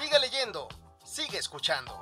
[0.00, 0.66] Sigue leyendo,
[1.04, 1.92] sigue escuchando.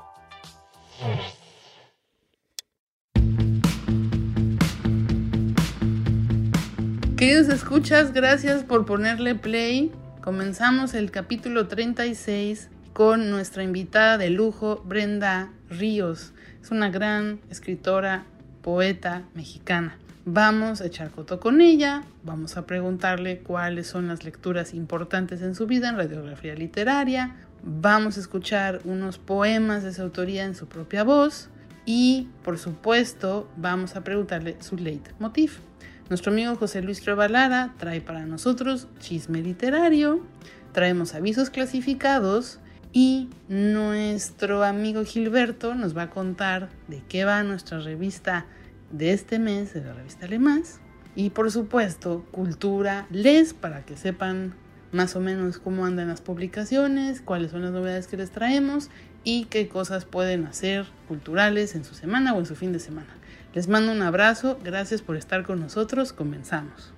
[7.16, 9.90] Queridos escuchas, gracias por ponerle play.
[10.22, 16.32] Comenzamos el capítulo 36 con nuestra invitada de lujo, Brenda Ríos.
[16.62, 18.26] Es una gran escritora,
[18.62, 19.98] poeta mexicana.
[20.24, 25.54] Vamos a echar coto con ella, vamos a preguntarle cuáles son las lecturas importantes en
[25.54, 30.66] su vida en radiografía literaria, vamos a escuchar unos poemas de su autoría en su
[30.66, 31.48] propia voz
[31.84, 35.60] y, por supuesto, vamos a preguntarle su leitmotiv.
[36.08, 40.24] Nuestro amigo José Luis Trevalara trae para nosotros chisme literario,
[40.72, 42.60] traemos avisos clasificados
[42.92, 48.46] y nuestro amigo Gilberto nos va a contar de qué va nuestra revista
[48.90, 50.80] de este mes, de la revista Más.
[51.14, 54.54] Y por supuesto, cultura les para que sepan
[54.92, 58.90] más o menos cómo andan las publicaciones, cuáles son las novedades que les traemos
[59.24, 63.14] y qué cosas pueden hacer culturales en su semana o en su fin de semana.
[63.54, 66.92] Les mando un abrazo, gracias por estar con nosotros, comenzamos.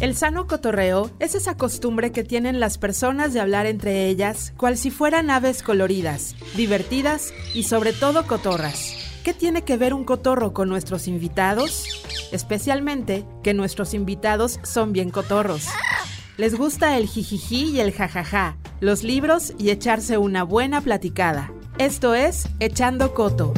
[0.00, 4.76] El sano cotorreo es esa costumbre que tienen las personas de hablar entre ellas, cual
[4.76, 8.96] si fueran aves coloridas, divertidas y sobre todo cotorras.
[9.22, 11.86] ¿Qué tiene que ver un cotorro con nuestros invitados?
[12.32, 15.68] Especialmente que nuestros invitados son bien cotorros.
[16.38, 21.52] Les gusta el jijiji y el jajaja, los libros y echarse una buena platicada.
[21.76, 23.52] Esto es Echando Coto.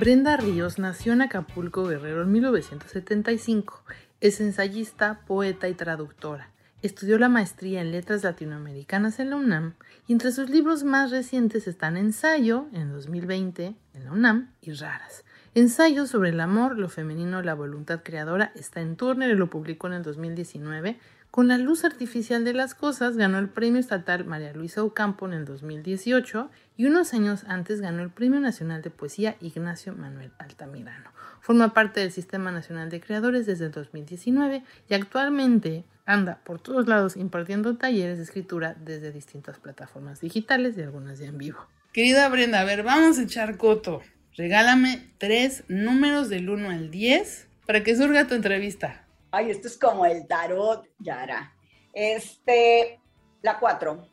[0.00, 3.84] Brenda Ríos nació en Acapulco, Guerrero, en 1975.
[4.20, 6.50] Es ensayista, poeta y traductora.
[6.82, 9.74] Estudió la maestría en Letras Latinoamericanas en la UNAM
[10.06, 15.24] y entre sus libros más recientes están Ensayo, en 2020, en la UNAM, y Raras.
[15.54, 19.86] Ensayo sobre el amor, lo femenino, la voluntad creadora está en Turner y lo publicó
[19.86, 20.98] en el 2019
[21.32, 25.32] con la luz artificial de las cosas ganó el Premio Estatal María Luisa Ocampo en
[25.32, 31.10] el 2018 y unos años antes ganó el Premio Nacional de Poesía Ignacio Manuel Altamirano.
[31.40, 36.88] Forma parte del Sistema Nacional de Creadores desde el 2019 y actualmente anda por todos
[36.88, 41.58] lados impartiendo talleres de escritura desde distintas plataformas digitales y algunas ya en vivo.
[41.92, 44.00] Querida Brenda, a ver, vamos a echar coto.
[44.36, 49.06] Regálame tres números del 1 al 10 para que surga tu entrevista.
[49.30, 51.54] Ay, esto es como el tarot, Yara.
[51.92, 53.00] Este,
[53.42, 54.08] la cuatro.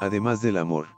[0.00, 0.88] Además del amor,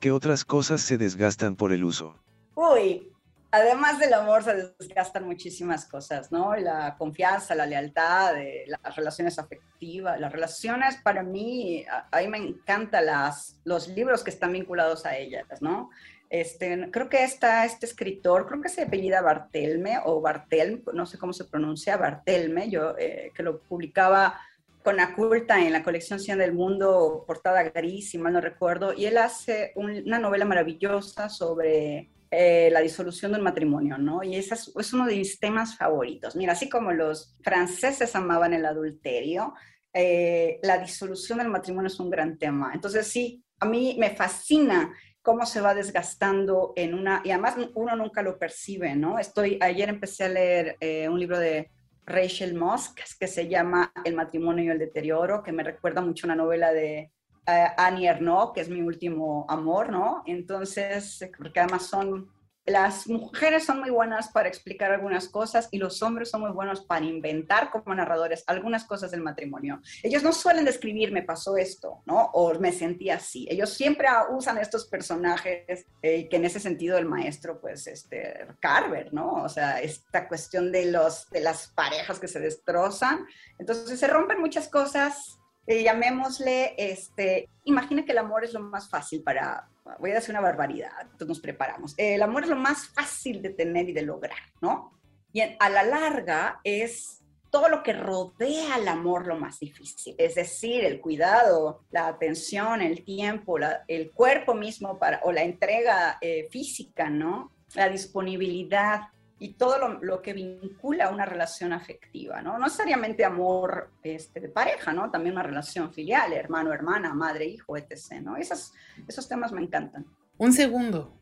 [0.00, 2.18] ¿qué otras cosas se desgastan por el uso?
[2.54, 3.13] Uy,
[3.54, 6.56] además del amor se desgastan muchísimas cosas, ¿no?
[6.56, 12.38] La confianza, la lealtad, eh, las relaciones afectivas, las relaciones para mí, a, mí me
[12.38, 15.90] encantan las, los libros que están vinculados a ellas, ¿no?
[16.30, 21.16] Este, creo que está este escritor, creo que se apellida Bartelme o Bartelm, no sé
[21.16, 24.40] cómo se pronuncia, Bartelme, yo eh, que lo publicaba
[24.82, 29.06] con Aculta en la colección Cien del Mundo, portada gris, si mal no recuerdo, y
[29.06, 34.22] él hace una novela maravillosa sobre eh, la disolución del matrimonio, ¿no?
[34.22, 36.34] Y ese es, uno de mis temas favoritos.
[36.34, 39.54] Mira, así como los franceses amaban el adulterio,
[39.92, 42.72] eh, la disolución del matrimonio es un gran tema.
[42.74, 44.92] Entonces, sí, a mí me fascina
[45.22, 49.18] cómo se va desgastando en una, y además uno nunca lo percibe, ¿no?
[49.18, 51.70] Estoy, ayer empecé a leer eh, un libro de
[52.04, 56.36] Rachel Mosk que se llama El matrimonio y el deterioro, que me recuerda mucho una
[56.36, 57.12] novela de
[57.46, 60.22] Annie Ernaux, que es mi último amor, ¿no?
[60.26, 62.30] Entonces, porque además son
[62.66, 66.80] las mujeres son muy buenas para explicar algunas cosas y los hombres son muy buenos
[66.80, 69.82] para inventar como narradores algunas cosas del matrimonio.
[70.02, 72.30] Ellos no suelen describir me pasó esto, ¿no?
[72.32, 73.46] O me sentí así.
[73.50, 79.12] Ellos siempre usan estos personajes eh, que en ese sentido el maestro, pues, este, Carver,
[79.12, 79.34] ¿no?
[79.42, 83.26] O sea, esta cuestión de, los, de las parejas que se destrozan.
[83.58, 88.88] Entonces se rompen muchas cosas eh, llamémosle, este, imagina que el amor es lo más
[88.88, 89.68] fácil para,
[89.98, 91.94] voy a decir una barbaridad, entonces nos preparamos.
[91.96, 94.92] El amor es lo más fácil de tener y de lograr, ¿no?
[95.32, 97.24] Y a la larga es
[97.54, 102.82] todo lo que rodea al amor lo más difícil, es decir, el cuidado, la atención,
[102.82, 107.52] el tiempo, el cuerpo mismo para, o la entrega eh, física, ¿no?
[107.74, 109.02] La disponibilidad,
[109.38, 112.52] y todo lo, lo, que vincula una relación afectiva, ¿no?
[112.58, 115.10] No necesariamente amor este, de pareja, ¿no?
[115.10, 118.36] También una relación filial, hermano, hermana, madre, hijo, etc., ¿no?
[118.36, 118.72] Esos,
[119.08, 120.06] esos temas me encantan.
[120.38, 121.12] Un segundo.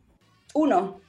[0.53, 1.01] Uno.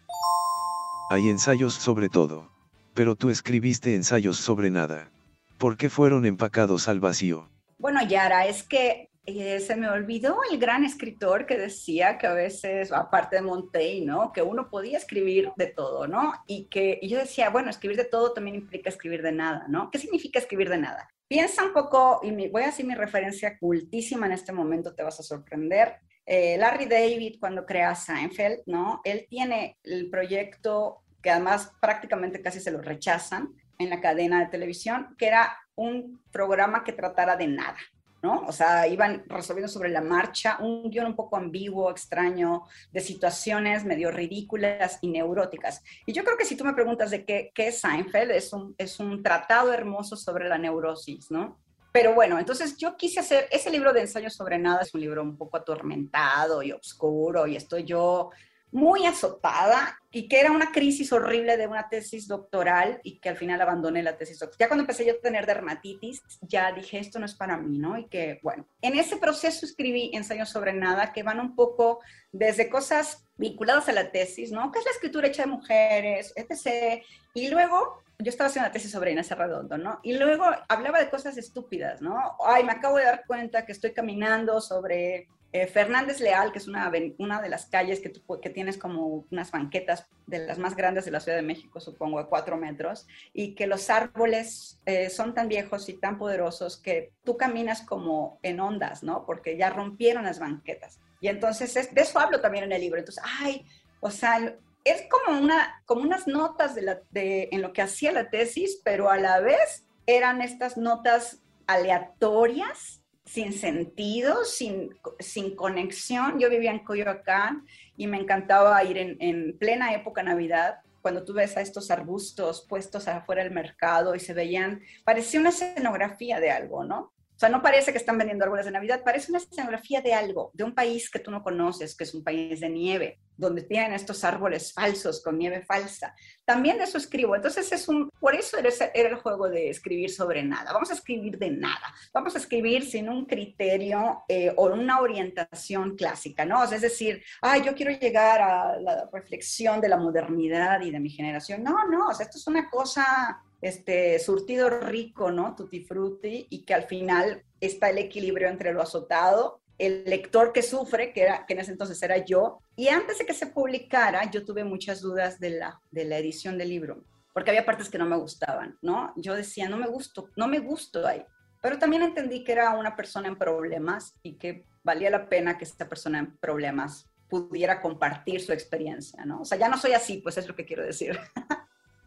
[1.11, 2.51] Hay ensayos sobre todo.
[2.95, 5.11] Pero tú escribiste ensayos sobre nada.
[5.59, 7.49] ¿Por qué fueron empacados al vacío?
[7.79, 12.35] Bueno, Yara, es que eh, se me olvidó el gran escritor que decía que a
[12.35, 14.13] veces, aparte de Montaigne.
[14.33, 16.33] Que uno podía escribir de todo, ¿no?
[16.47, 19.91] Y que yo decía, bueno, escribir de todo también implica escribir de nada, ¿no?
[19.91, 21.09] ¿Qué significa escribir de nada?
[21.27, 25.19] Piensa un poco, y voy a decir mi referencia cultísima en este momento, te vas
[25.21, 25.97] a sorprender.
[26.27, 29.01] Eh, Larry David, cuando crea Seinfeld, ¿no?
[29.05, 34.51] Él tiene el proyecto que además prácticamente casi se lo rechazan en la cadena de
[34.51, 37.79] televisión, que era un programa que tratara de nada,
[38.25, 38.43] ¿no?
[38.47, 43.85] O sea, iban resolviendo sobre la marcha un guion un poco ambiguo, extraño, de situaciones
[43.85, 45.83] medio ridículas y neuróticas.
[46.07, 48.75] Y yo creo que si tú me preguntas de qué, qué es Seinfeld, es un,
[48.79, 51.61] es un tratado hermoso sobre la neurosis, ¿no?
[51.93, 55.23] Pero bueno, entonces yo quise hacer, ese libro de ensayos sobre nada es un libro
[55.23, 58.31] un poco atormentado y oscuro y estoy yo
[58.75, 63.37] muy azotada y que era una crisis horrible de una tesis doctoral y que al
[63.37, 64.59] final abandoné la tesis doctoral.
[64.59, 67.97] Ya cuando empecé yo a tener dermatitis, ya dije, esto no es para mí, ¿no?
[67.97, 72.01] Y que, bueno, en ese proceso escribí ensayos sobre nada que van un poco
[72.33, 74.73] desde cosas vinculadas a la tesis, ¿no?
[74.73, 77.01] ¿Qué es la escritura hecha de mujeres, etc.
[77.33, 80.01] Y luego yo estaba haciendo una tesis sobre Inés Redondo, ¿no?
[80.03, 82.37] Y luego hablaba de cosas estúpidas, ¿no?
[82.45, 86.67] Ay, me acabo de dar cuenta que estoy caminando sobre eh, Fernández Leal, que es
[86.67, 88.13] una, una de las calles que,
[88.43, 92.19] que tienes como unas banquetas de las más grandes de la Ciudad de México, supongo,
[92.19, 97.13] de cuatro metros, y que los árboles eh, son tan viejos y tan poderosos que
[97.23, 99.25] tú caminas como en ondas, ¿no?
[99.27, 100.99] Porque ya rompieron las banquetas.
[101.21, 102.99] Y entonces de eso hablo también en el libro.
[102.99, 103.65] Entonces, ay,
[104.01, 108.11] o sea, es como, una, como unas notas de la, de, en lo que hacía
[108.11, 116.39] la tesis, pero a la vez eran estas notas aleatorias sin sentido, sin, sin conexión.
[116.39, 117.67] Yo vivía en Coyoacán
[117.97, 122.67] y me encantaba ir en, en plena época Navidad cuando tú ves a estos arbustos
[122.67, 127.14] puestos afuera del mercado y se veían, parecía una escenografía de algo, ¿no?
[127.37, 130.53] O sea, no parece que están vendiendo árboles de Navidad, parece una escenografía de algo,
[130.55, 133.93] de un país que tú no conoces, que es un país de nieve, donde tienen
[133.93, 136.15] estos árboles falsos con nieve falsa.
[136.45, 137.35] También de eso escribo.
[137.35, 140.73] Entonces, es un, por eso era, era el juego de escribir sobre nada.
[140.73, 141.93] Vamos a escribir de nada.
[142.13, 146.63] Vamos a escribir sin un criterio eh, o una orientación clásica, ¿no?
[146.63, 150.93] O sea, es decir, ay, yo quiero llegar a la reflexión de la modernidad y
[150.93, 151.65] de mi generación.
[151.65, 155.55] No, no, o sea, esto es una cosa este surtido rico, ¿no?
[155.57, 160.63] Tutti frutti, y que al final está el equilibrio entre lo azotado, el lector que
[160.63, 164.31] sufre, que, era, que en ese entonces era yo, y antes de que se publicara,
[164.31, 167.99] yo tuve muchas dudas de la, de la edición del libro, porque había partes que
[167.99, 169.15] no me gustaban, ¿no?
[169.17, 171.25] Yo decía, no me gusto, no me gusto ahí,
[171.63, 175.65] pero también entendí que era una persona en problemas y que valía la pena que
[175.65, 179.41] esta persona en problemas pudiera compartir su experiencia, ¿no?
[179.41, 181.19] O sea, ya no soy así, pues es lo que quiero decir.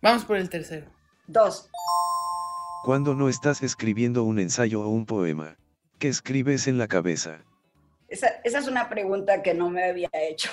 [0.02, 0.97] Vamos por el tercero.
[1.28, 1.70] Dos.
[2.86, 5.58] Cuando no estás escribiendo un ensayo o un poema,
[6.00, 7.44] ¿qué escribes en la cabeza?
[8.08, 10.50] Esa, esa es una pregunta que no me había hecho.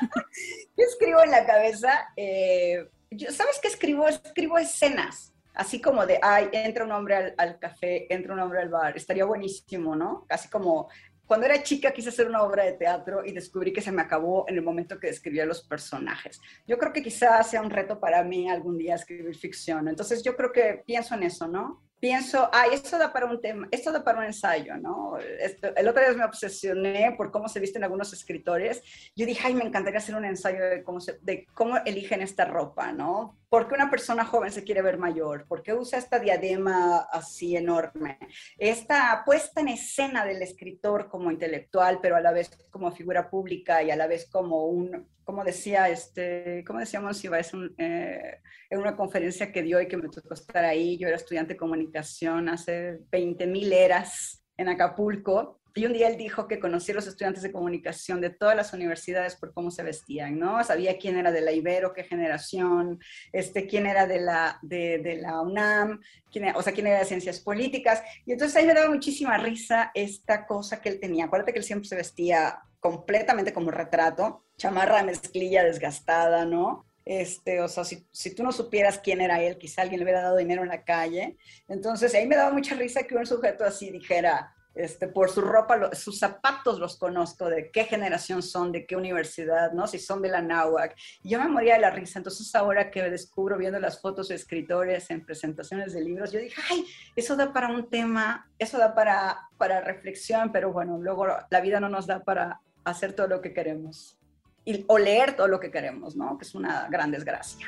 [0.76, 2.08] ¿Qué escribo en la cabeza?
[2.16, 4.08] Eh, yo, ¿Sabes qué escribo?
[4.08, 5.32] Escribo escenas.
[5.54, 8.96] Así como de, ay, entra un hombre al, al, café, entra un hombre al bar.
[8.96, 10.26] Estaría buenísimo, ¿no?
[10.26, 10.88] Casi como
[11.26, 14.44] cuando era chica quise hacer una obra de teatro y descubrí que se me acabó
[14.48, 16.40] en el momento que describía los personajes.
[16.66, 19.88] Yo creo que quizás sea un reto para mí algún día escribir ficción.
[19.88, 21.82] Entonces yo creo que pienso en eso, ¿no?
[22.04, 25.16] Pienso, ay, esto da para un tema, esto da para un ensayo, ¿no?
[25.16, 28.82] Esto, el otro día me obsesioné por cómo se visten algunos escritores.
[29.16, 32.44] Yo dije, ay, me encantaría hacer un ensayo de cómo, se, de cómo eligen esta
[32.44, 33.38] ropa, ¿no?
[33.48, 35.46] ¿Por qué una persona joven se quiere ver mayor?
[35.46, 38.18] ¿Por qué usa esta diadema así enorme?
[38.58, 43.82] Esta puesta en escena del escritor como intelectual, pero a la vez como figura pública
[43.82, 48.42] y a la vez como un, como decía, este, como decíamos, iba es un, eh,
[48.74, 51.58] en una conferencia que dio y que me tocó estar ahí, yo era estudiante de
[51.58, 56.96] comunicación hace 20 mil eras en Acapulco, y un día él dijo que conocía a
[56.96, 60.62] los estudiantes de comunicación de todas las universidades por cómo se vestían, ¿no?
[60.62, 63.00] Sabía quién era de la Ibero, qué generación,
[63.32, 66.00] este, quién era de la, de, de la UNAM,
[66.30, 68.04] quién, o sea, quién era de ciencias políticas.
[68.24, 71.24] Y entonces ahí me daba muchísima risa esta cosa que él tenía.
[71.24, 76.86] Acuérdate que él siempre se vestía completamente como retrato, chamarra mezclilla desgastada, ¿no?
[77.04, 80.36] Este, o sea, si, tú no supieras quién era él, quizá alguien le hubiera dado
[80.36, 81.36] dinero en la calle.
[81.68, 85.94] Entonces, ahí me daba mucha risa que un sujeto así dijera, este, por su ropa,
[85.94, 89.86] sus zapatos los conozco, de qué generación son, de qué universidad, ¿no?
[89.86, 90.96] Si son de la náhuac.
[91.22, 95.10] Yo me moría de la risa, entonces ahora que descubro viendo las fotos de escritores
[95.10, 96.84] en presentaciones de libros, yo dije, ay,
[97.14, 101.78] eso da para un tema, eso da para, para reflexión, pero bueno, luego la vida
[101.78, 104.18] no nos da para hacer todo lo que queremos.
[104.64, 106.38] Y, o leer todo lo que queremos, ¿no?
[106.38, 107.66] Que es una gran desgracia.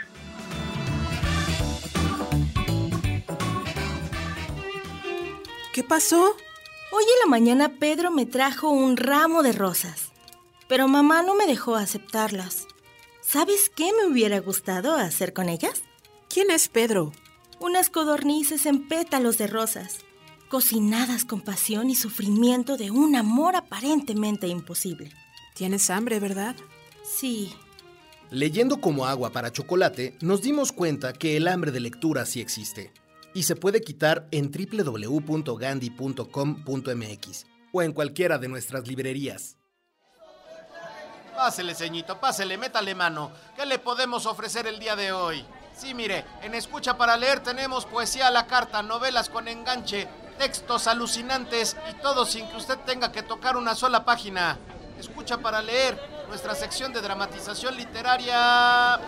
[5.72, 6.34] ¿Qué pasó?
[6.92, 10.12] Hoy en la mañana Pedro me trajo un ramo de rosas,
[10.68, 12.66] pero mamá no me dejó aceptarlas.
[13.20, 15.82] ¿Sabes qué me hubiera gustado hacer con ellas?
[16.30, 17.12] ¿Quién es Pedro?
[17.60, 19.98] Unas codornices en pétalos de rosas,
[20.48, 25.10] cocinadas con pasión y sufrimiento de un amor aparentemente imposible.
[25.54, 26.56] Tienes hambre, ¿verdad?
[27.06, 27.56] Sí.
[28.30, 32.92] Leyendo como agua para chocolate, nos dimos cuenta que el hambre de lectura sí existe
[33.32, 39.56] y se puede quitar en www.gandhi.com.mx o en cualquiera de nuestras librerías.
[41.36, 43.30] Pásele, ceñito, pásele, métale mano.
[43.54, 45.44] ¿Qué le podemos ofrecer el día de hoy?
[45.76, 50.08] Sí, mire, en Escucha para Leer tenemos poesía a la carta, novelas con enganche,
[50.38, 54.58] textos alucinantes y todo sin que usted tenga que tocar una sola página.
[54.98, 55.98] Escucha para Leer,
[56.28, 58.98] nuestra sección de dramatización literaria.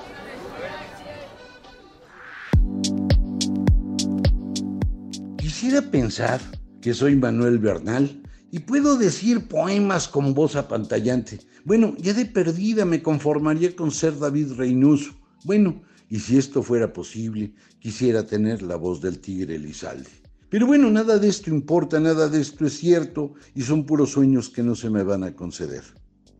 [5.38, 6.40] Quisiera pensar
[6.82, 11.40] que soy Manuel Bernal y puedo decir poemas con voz apantallante.
[11.64, 15.12] Bueno, ya de perdida me conformaría con ser David Reynoso.
[15.44, 20.27] Bueno, y si esto fuera posible, quisiera tener la voz del tigre Elizalde.
[20.50, 24.48] Pero bueno, nada de esto importa, nada de esto es cierto y son puros sueños
[24.48, 25.84] que no se me van a conceder.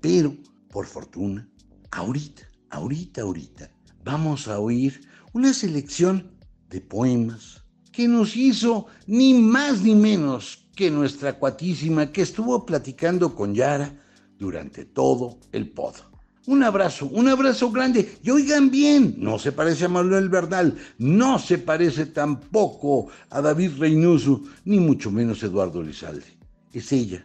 [0.01, 0.35] Pero,
[0.71, 1.47] por fortuna,
[1.91, 3.71] ahorita, ahorita, ahorita,
[4.05, 5.03] vamos a oír
[5.35, 6.33] una selección
[6.71, 7.63] de poemas
[7.93, 13.95] que nos hizo ni más ni menos que nuestra cuatísima que estuvo platicando con Yara
[14.39, 16.08] durante todo el pod.
[16.49, 18.17] Un abrazo, un abrazo grande.
[18.23, 23.73] Y oigan bien, no se parece a Manuel Bernal, no se parece tampoco a David
[23.79, 26.25] Reynoso, ni mucho menos a Eduardo Lizalde.
[26.73, 27.23] Es ella,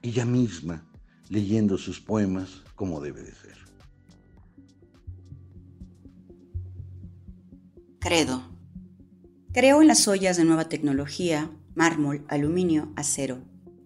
[0.00, 0.82] ella misma,
[1.28, 3.58] leyendo sus poemas como debe de ser.
[7.98, 8.42] Credo.
[9.52, 13.42] Creo en las ollas de nueva tecnología, mármol, aluminio, acero.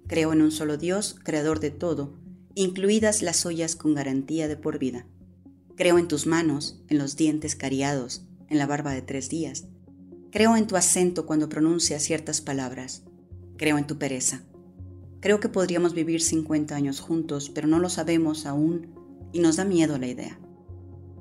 [0.06, 2.14] Creo en un solo Dios, creador de todo,
[2.56, 5.06] incluidas las ollas con garantía de por vida.
[5.76, 9.66] Creo en tus manos, en los dientes cariados, en la barba de tres días.
[10.32, 13.02] Creo en tu acento cuando pronuncias ciertas palabras.
[13.58, 14.42] Creo en tu pereza.
[15.20, 18.94] Creo que podríamos vivir 50 años juntos, pero no lo sabemos aún
[19.32, 20.40] y nos da miedo la idea.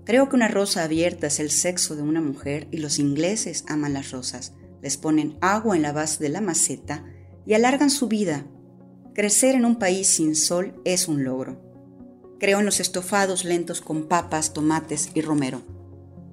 [0.05, 3.93] Creo que una rosa abierta es el sexo de una mujer y los ingleses aman
[3.93, 4.53] las rosas.
[4.81, 7.03] Les ponen agua en la base de la maceta
[7.45, 8.45] y alargan su vida.
[9.15, 11.57] Crecer en un país sin sol es un logro.
[12.37, 15.61] Creo en los estofados lentos con papas, tomates y romero.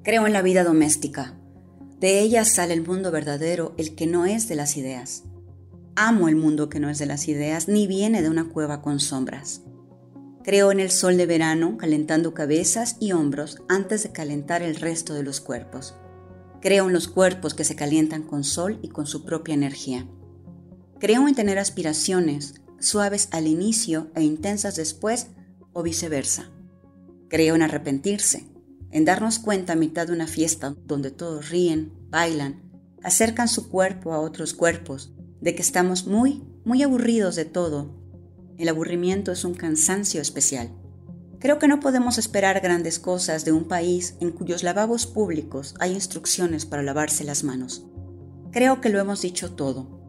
[0.02, 1.38] Creo en la vida doméstica.
[2.00, 5.22] De ella sale el mundo verdadero, el que no es de las ideas.
[5.94, 8.98] Amo el mundo que no es de las ideas ni viene de una cueva con
[8.98, 9.62] sombras.
[10.42, 15.14] Creo en el sol de verano calentando cabezas y hombros antes de calentar el resto
[15.14, 15.94] de los cuerpos.
[16.60, 20.04] Creo en los cuerpos que se calientan con sol y con su propia energía.
[20.98, 25.28] Creo en tener aspiraciones, suaves al inicio e intensas después
[25.72, 26.50] o viceversa.
[27.28, 28.44] Creo en arrepentirse,
[28.90, 32.60] en darnos cuenta a mitad de una fiesta donde todos ríen, bailan,
[33.02, 38.02] acercan su cuerpo a otros cuerpos, de que estamos muy, muy aburridos de todo
[38.58, 40.70] el aburrimiento es un cansancio especial.
[41.40, 45.92] Creo que no podemos esperar grandes cosas de un país en cuyos lavabos públicos hay
[45.94, 47.84] instrucciones para lavarse las manos.
[48.52, 50.01] Creo que lo hemos dicho todo.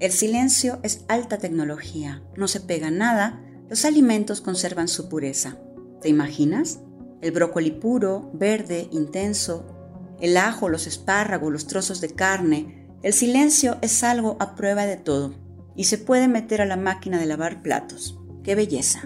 [0.00, 5.58] El silencio es alta tecnología, no se pega nada, los alimentos conservan su pureza.
[6.00, 6.78] ¿Te imaginas?
[7.20, 9.66] El brócoli puro, verde, intenso,
[10.20, 12.86] el ajo, los espárragos, los trozos de carne.
[13.02, 15.34] El silencio es algo a prueba de todo
[15.74, 18.20] y se puede meter a la máquina de lavar platos.
[18.44, 19.02] ¡Qué belleza!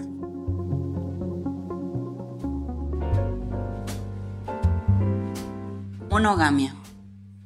[6.11, 6.75] Monogamia.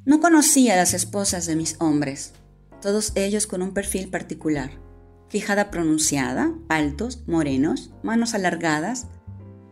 [0.03, 2.33] No conocía a las esposas de mis hombres,
[2.81, 4.71] todos ellos con un perfil particular.
[5.29, 9.07] Fijada pronunciada, altos, morenos, manos alargadas,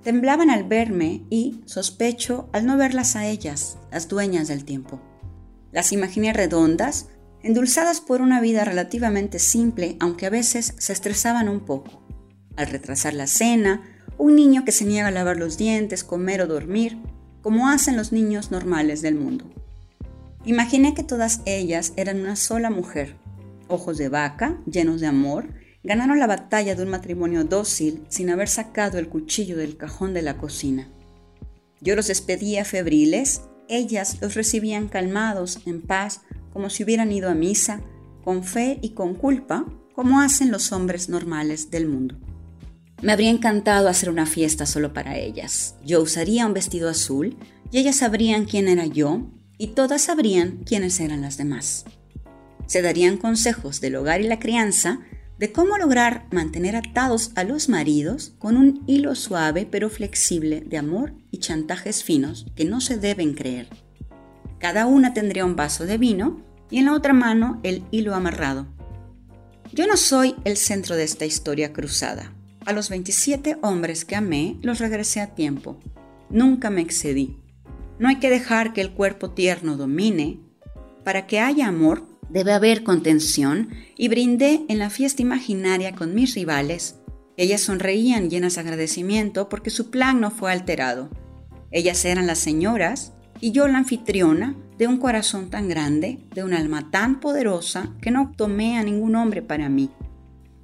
[0.03, 5.01] temblaban al verme y, sospecho, al no verlas a ellas, las dueñas del tiempo.
[5.71, 7.07] Las imaginé redondas,
[7.41, 12.05] endulzadas por una vida relativamente simple, aunque a veces se estresaban un poco.
[12.55, 13.81] Al retrasar la cena,
[14.17, 16.97] un niño que se niega a lavar los dientes, comer o dormir,
[17.41, 19.45] como hacen los niños normales del mundo.
[20.45, 23.15] Imaginé que todas ellas eran una sola mujer,
[23.67, 25.47] ojos de vaca, llenos de amor,
[25.83, 30.21] ganaron la batalla de un matrimonio dócil sin haber sacado el cuchillo del cajón de
[30.21, 30.87] la cocina.
[31.81, 36.21] Yo los despedía febriles, ellas los recibían calmados, en paz,
[36.53, 37.81] como si hubieran ido a misa,
[38.23, 42.17] con fe y con culpa, como hacen los hombres normales del mundo.
[43.01, 45.75] Me habría encantado hacer una fiesta solo para ellas.
[45.83, 47.35] Yo usaría un vestido azul
[47.71, 51.85] y ellas sabrían quién era yo y todas sabrían quiénes eran las demás.
[52.67, 55.01] Se darían consejos del hogar y la crianza
[55.37, 60.77] de cómo lograr mantener atados a los maridos con un hilo suave pero flexible de
[60.77, 63.67] amor y chantajes finos que no se deben creer.
[64.59, 68.67] Cada una tendría un vaso de vino y en la otra mano el hilo amarrado.
[69.73, 72.33] Yo no soy el centro de esta historia cruzada.
[72.65, 75.77] A los 27 hombres que amé los regresé a tiempo.
[76.29, 77.37] Nunca me excedí.
[77.97, 80.39] No hay que dejar que el cuerpo tierno domine.
[81.03, 86.35] Para que haya amor, debe haber contención y brindé en la fiesta imaginaria con mis
[86.35, 86.95] rivales.
[87.37, 91.09] Ellas sonreían llenas de agradecimiento porque su plan no fue alterado.
[91.71, 96.53] Ellas eran las señoras y yo la anfitriona de un corazón tan grande, de un
[96.53, 99.89] alma tan poderosa que no tomé a ningún hombre para mí.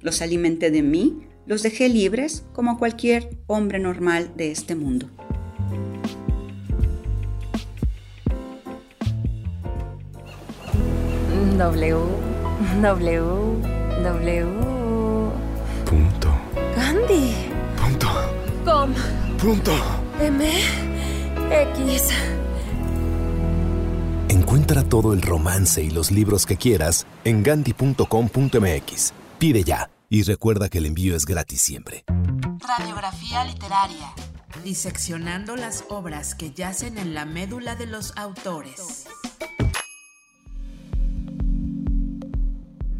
[0.00, 5.10] Los alimenté de mí, los dejé libres como cualquier hombre normal de este mundo.
[11.58, 11.96] W,
[12.80, 13.62] W,
[14.02, 14.46] W.
[15.84, 16.34] Punto.
[16.74, 17.34] Gandhi.
[17.76, 18.08] Punto.
[18.64, 18.94] Com.
[19.36, 19.72] Punto.
[20.18, 20.50] M.
[21.50, 22.08] X.
[24.28, 29.12] Encuentra todo el romance y los libros que quieras en gandhi.com.mx.
[29.38, 32.04] Pide ya y recuerda que el envío es gratis siempre.
[32.78, 34.14] Radiografía literaria.
[34.64, 39.06] Diseccionando las obras que yacen en la médula de los autores.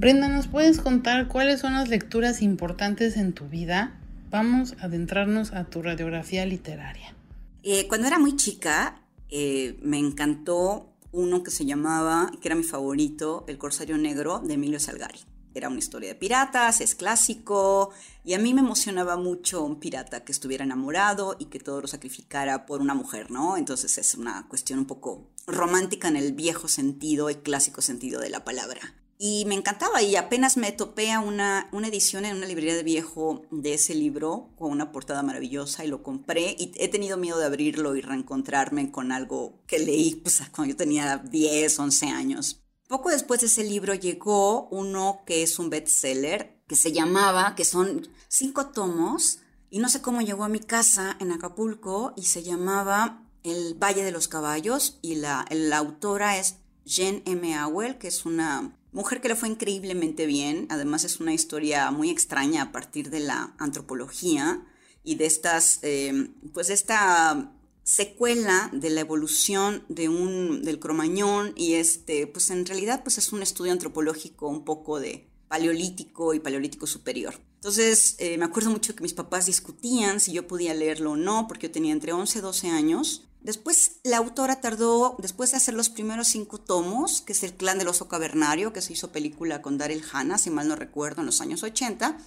[0.02, 4.00] Brenda, ¿nos puedes contar cuáles son las lecturas importantes en tu vida?
[4.30, 7.14] Vamos a adentrarnos a tu radiografía literaria.
[7.62, 12.64] Eh, cuando era muy chica, eh, me encantó uno que se llamaba, que era mi
[12.64, 15.20] favorito, El Corsario Negro de Emilio Salgari.
[15.54, 17.92] Era una historia de piratas, es clásico,
[18.24, 21.86] y a mí me emocionaba mucho un pirata que estuviera enamorado y que todo lo
[21.86, 23.56] sacrificara por una mujer, ¿no?
[23.56, 28.30] Entonces es una cuestión un poco romántica en el viejo sentido y clásico sentido de
[28.30, 28.80] la palabra.
[29.24, 32.82] Y me encantaba y apenas me topé a una, una edición en una librería de
[32.82, 37.38] viejo de ese libro con una portada maravillosa y lo compré y he tenido miedo
[37.38, 42.64] de abrirlo y reencontrarme con algo que leí pues, cuando yo tenía 10, 11 años.
[42.88, 47.64] Poco después de ese libro llegó uno que es un bestseller que se llamaba, que
[47.64, 49.38] son cinco tomos
[49.70, 54.02] y no sé cómo llegó a mi casa en Acapulco y se llamaba El Valle
[54.02, 57.54] de los Caballos y la, la autora es Jen M.
[57.54, 62.10] Awell, que es una Mujer que le fue increíblemente bien, además es una historia muy
[62.10, 64.66] extraña a partir de la antropología
[65.02, 71.74] y de estas, eh, pues esta secuela de la evolución de un, del cromañón y
[71.74, 76.86] este, pues en realidad pues es un estudio antropológico un poco de paleolítico y paleolítico
[76.86, 77.34] superior.
[77.56, 81.48] Entonces eh, me acuerdo mucho que mis papás discutían si yo podía leerlo o no,
[81.48, 85.74] porque yo tenía entre 11 y 12 años Después la autora tardó, después de hacer
[85.74, 89.62] los primeros cinco tomos, que es El clan del oso cavernario, que se hizo película
[89.62, 92.18] con Daryl Hannah, si mal no recuerdo, en los años 80.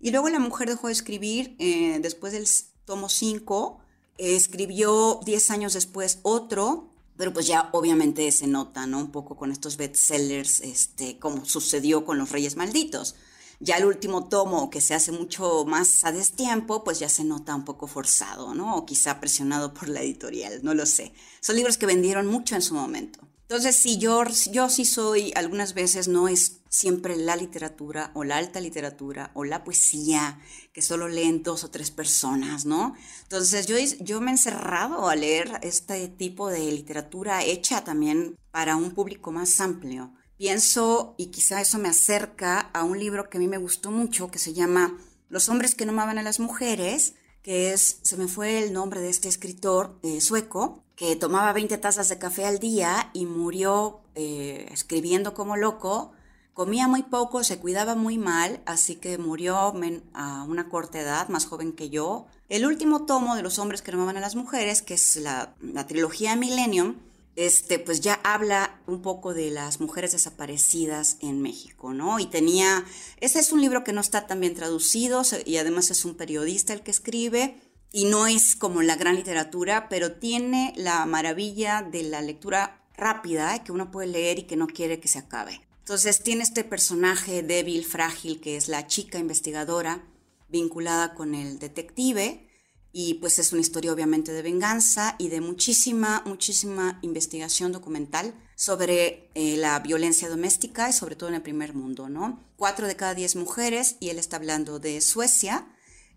[0.00, 2.46] Y luego la mujer dejó de escribir, eh, después del
[2.84, 3.78] tomo 5,
[4.18, 8.98] escribió 10 años después otro, pero pues ya obviamente se nota, ¿no?
[8.98, 13.14] Un poco con estos bestsellers, este, como sucedió con Los Reyes Malditos.
[13.60, 17.54] Ya el último tomo, que se hace mucho más a destiempo, pues ya se nota
[17.54, 18.76] un poco forzado, ¿no?
[18.76, 21.12] O quizá presionado por la editorial, no lo sé.
[21.40, 23.20] Son libros que vendieron mucho en su momento.
[23.42, 28.38] Entonces, sí, yo, yo sí soy, algunas veces no es siempre la literatura o la
[28.38, 30.40] alta literatura o la poesía
[30.72, 32.94] que solo leen dos o tres personas, ¿no?
[33.22, 38.76] Entonces, yo, yo me he encerrado a leer este tipo de literatura hecha también para
[38.76, 43.40] un público más amplio pienso, y quizá eso me acerca a un libro que a
[43.40, 47.14] mí me gustó mucho, que se llama Los hombres que no amaban a las mujeres,
[47.42, 51.76] que es, se me fue el nombre de este escritor eh, sueco, que tomaba 20
[51.78, 56.12] tazas de café al día y murió eh, escribiendo como loco.
[56.54, 61.46] Comía muy poco, se cuidaba muy mal, así que murió a una corta edad, más
[61.46, 62.26] joven que yo.
[62.48, 65.54] El último tomo de Los hombres que no amaban a las mujeres, que es la,
[65.60, 66.96] la trilogía Millennium,
[67.36, 72.18] este, pues ya habla un poco de las mujeres desaparecidas en México, ¿no?
[72.20, 72.84] Y tenía,
[73.20, 76.72] ese es un libro que no está tan bien traducido y además es un periodista
[76.72, 77.56] el que escribe
[77.92, 83.62] y no es como la gran literatura, pero tiene la maravilla de la lectura rápida
[83.64, 85.60] que uno puede leer y que no quiere que se acabe.
[85.80, 90.02] Entonces tiene este personaje débil, frágil, que es la chica investigadora
[90.48, 92.48] vinculada con el detective,
[92.96, 99.30] y pues es una historia obviamente de venganza y de muchísima, muchísima investigación documental sobre
[99.34, 102.40] eh, la violencia doméstica y sobre todo en el primer mundo, ¿no?
[102.56, 105.66] Cuatro de cada diez mujeres, y él está hablando de Suecia,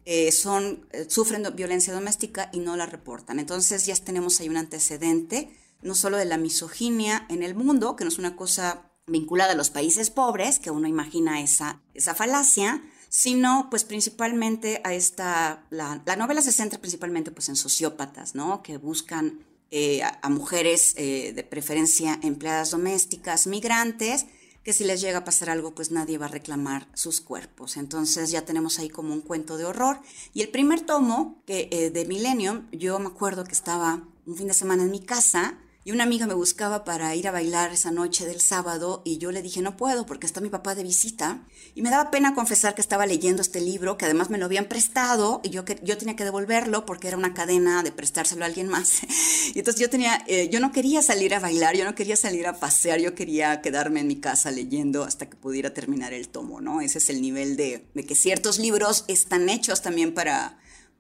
[0.06, 3.40] eh, son, eh, sufren violencia doméstica y no la reportan.
[3.40, 5.50] Entonces ya tenemos ahí un antecedente,
[5.82, 9.56] no solo de la misoginia en el mundo, que no es una cosa vinculada a
[9.56, 16.02] los países pobres, que uno imagina esa, esa falacia, sino pues principalmente a esta, la,
[16.18, 18.62] novela se centra principalmente pues en sociópatas, ¿no?
[18.64, 19.40] Que buscan
[19.72, 24.26] eh, a, mujeres eh, de preferencia empleadas domésticas, migrantes,
[24.64, 27.78] que si les llega a pasar algo pues nadie va a reclamar sus cuerpos.
[27.78, 30.02] Entonces ya tenemos ahí como un cuento de horror.
[30.34, 34.48] Y el primer tomo que, eh, de Millennium, yo me acuerdo que estaba un fin
[34.48, 37.92] de semana en mi casa, y una amiga me buscaba para ir a bailar esa
[37.92, 41.46] noche del sábado y yo le dije no puedo porque está mi papá de visita
[41.76, 44.66] y me daba pena confesar que estaba leyendo este libro que además me lo habían
[44.66, 48.68] prestado y yo, yo tenía que devolverlo porque era una cadena de prestárselo a alguien
[48.68, 49.00] más.
[49.56, 52.48] Y entonces yo tenía eh, yo no quería salir a bailar yo no quería salir
[52.48, 56.60] a pasear yo quería quedarme en mi casa leyendo hasta que pudiera terminar el tomo
[56.60, 60.58] no ese es el nivel de, de que ciertos libros están hechos también para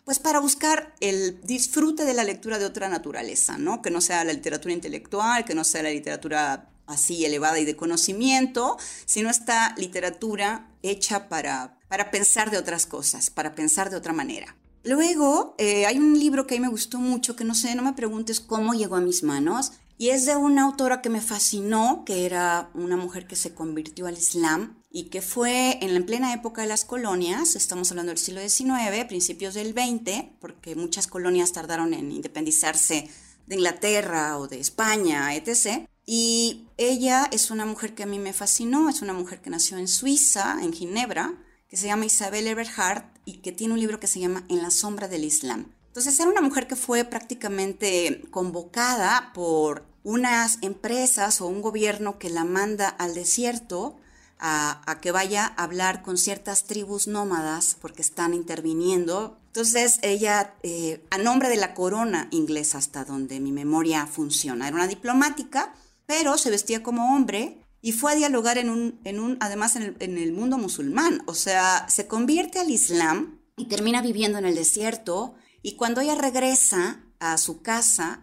[0.07, 3.81] pues para buscar el disfrute de la lectura de otra naturaleza, ¿no?
[3.81, 7.75] Que no sea la literatura intelectual, que no sea la literatura así elevada y de
[7.75, 14.13] conocimiento, sino esta literatura hecha para, para pensar de otras cosas, para pensar de otra
[14.13, 14.55] manera.
[14.85, 17.83] Luego, eh, hay un libro que a mí me gustó mucho, que no sé, no
[17.83, 22.03] me preguntes cómo llegó a mis manos, y es de una autora que me fascinó,
[22.05, 26.33] que era una mujer que se convirtió al Islam y que fue en la plena
[26.33, 31.51] época de las colonias, estamos hablando del siglo XIX, principios del XX, porque muchas colonias
[31.51, 33.09] tardaron en independizarse
[33.47, 35.87] de Inglaterra o de España, etc.
[36.05, 39.77] Y ella es una mujer que a mí me fascinó, es una mujer que nació
[39.77, 41.33] en Suiza, en Ginebra,
[41.67, 44.71] que se llama Isabel Eberhardt y que tiene un libro que se llama En la
[44.71, 45.73] sombra del Islam.
[45.87, 52.29] Entonces era una mujer que fue prácticamente convocada por unas empresas o un gobierno que
[52.29, 53.97] la manda al desierto
[54.39, 59.37] a, que vaya a hablar con ciertas tribus nómadas porque están interviniendo.
[59.47, 64.75] Entonces ella, eh, a nombre de la corona inglesa, hasta donde mi memoria funciona, era
[64.75, 65.73] una diplomática,
[66.05, 69.83] pero se vestía como hombre y fue a dialogar en un, en un además en
[69.83, 71.23] el, en el mundo musulmán.
[71.25, 75.35] O sea, se convierte al Islam y termina viviendo en el desierto.
[75.61, 78.19] Y cuando ella regresa a su casa,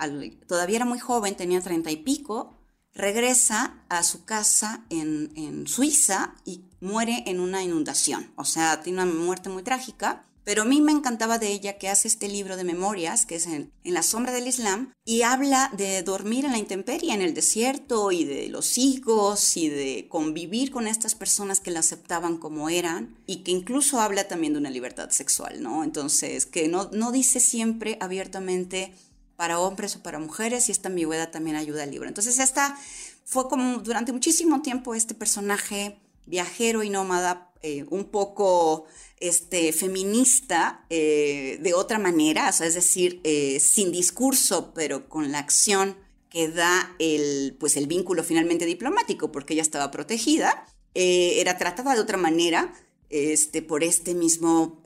[0.46, 2.53] todavía era muy joven, tenía treinta y pico,
[2.94, 8.30] regresa a su casa en, en, Suiza y muere en una inundación.
[8.37, 10.24] O sea, tiene una muerte muy trágica.
[10.44, 13.46] Pero a mí me encantaba de ella que hace este libro de memorias, que es
[13.46, 17.33] en, en, la sombra del Islam, y habla de dormir en la intemperie, en el
[17.33, 22.68] desierto, y de los hijos, y de convivir con estas personas que la aceptaban como
[22.68, 25.83] eran, y que incluso habla también de una libertad sexual, ¿no?
[25.83, 28.92] Entonces, que no, no dice siempre abiertamente
[29.37, 32.09] para hombres o para mujeres y esta ambigüedad también ayuda al libro.
[32.09, 32.79] Entonces esta
[33.25, 38.85] fue como durante muchísimo tiempo este personaje viajero y nómada, eh, un poco
[39.20, 45.97] este, feminista eh, de otra manera, es decir, eh, sin discurso, pero con la acción
[46.29, 50.66] que da el, pues el vínculo finalmente diplomático, porque ella estaba protegida,
[50.97, 52.73] era tratada de otra manera
[53.09, 54.81] este, por este mismo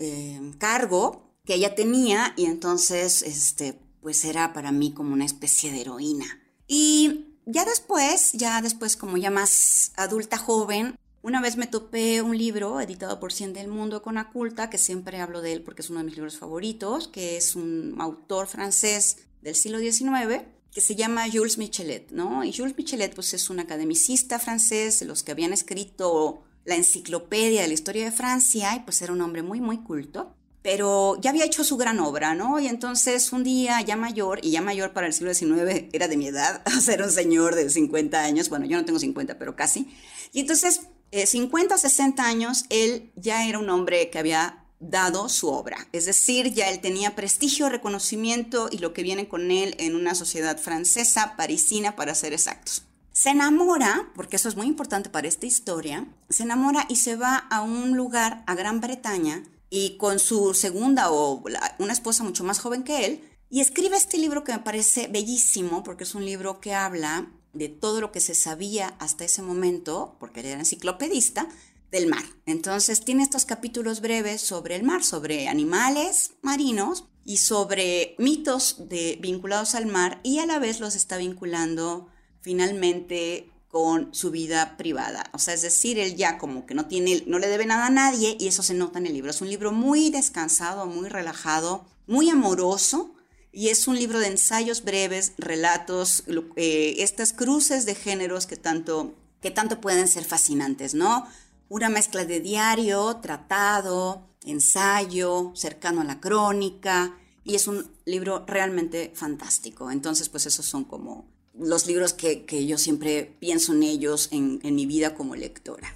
[0.57, 5.81] cargo que ella tenía y entonces este, pues era para mí como una especie de
[5.81, 6.27] heroína.
[6.67, 12.37] Y ya después, ya después como ya más adulta joven, una vez me topé un
[12.37, 15.91] libro editado por Cien del Mundo con Aculta, que siempre hablo de él porque es
[15.91, 20.95] uno de mis libros favoritos, que es un autor francés del siglo XIX, que se
[20.95, 22.45] llama Jules Michelet, ¿no?
[22.45, 27.63] Y Jules Michelet pues es un academicista francés, de los que habían escrito la enciclopedia
[27.63, 30.35] de la historia de Francia, y pues era un hombre muy, muy culto
[30.71, 32.61] pero ya había hecho su gran obra, ¿no?
[32.61, 36.19] Y entonces un día ya mayor, y ya mayor para el siglo XIX era de
[36.19, 39.39] mi edad, o sea, era un señor de 50 años, bueno, yo no tengo 50,
[39.39, 39.89] pero casi,
[40.31, 45.49] y entonces 50 o 60 años, él ya era un hombre que había dado su
[45.49, 49.97] obra, es decir, ya él tenía prestigio, reconocimiento y lo que viene con él en
[49.97, 52.83] una sociedad francesa, parisina, para ser exactos.
[53.11, 57.39] Se enamora, porque eso es muy importante para esta historia, se enamora y se va
[57.39, 61.43] a un lugar, a Gran Bretaña, y con su segunda o
[61.79, 65.83] una esposa mucho más joven que él, y escribe este libro que me parece bellísimo
[65.83, 70.17] porque es un libro que habla de todo lo que se sabía hasta ese momento,
[70.21, 71.49] porque él era enciclopedista,
[71.91, 72.25] del mar.
[72.47, 78.83] Entonces tiene estos capítulos breves sobre el mar, sobre animales marinos y sobre mitos
[79.21, 82.09] vinculados al mar y a la vez los está vinculando
[82.41, 85.31] finalmente con su vida privada.
[85.33, 87.91] O sea, es decir, él ya como que no tiene, no le debe nada a
[87.91, 89.31] nadie y eso se nota en el libro.
[89.31, 93.15] Es un libro muy descansado, muy relajado, muy amoroso
[93.53, 96.25] y es un libro de ensayos breves, relatos,
[96.57, 101.27] eh, estas cruces de géneros que tanto, que tanto pueden ser fascinantes, ¿no?
[101.69, 109.13] Una mezcla de diario, tratado, ensayo, cercano a la crónica y es un libro realmente
[109.15, 109.91] fantástico.
[109.91, 111.27] Entonces, pues esos son como
[111.59, 115.95] los libros que, yo siempre pienso en ellos en, en mi vida como lectora.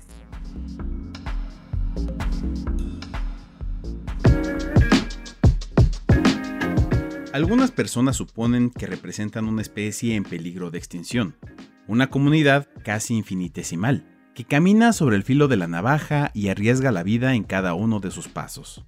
[7.33, 11.35] Algunas personas suponen que representan una especie en peligro de extinción,
[11.89, 17.03] una comunidad casi infinitesimal, que camina sobre el filo de la navaja y arriesga la
[17.03, 18.85] vida en cada uno de sus pasos.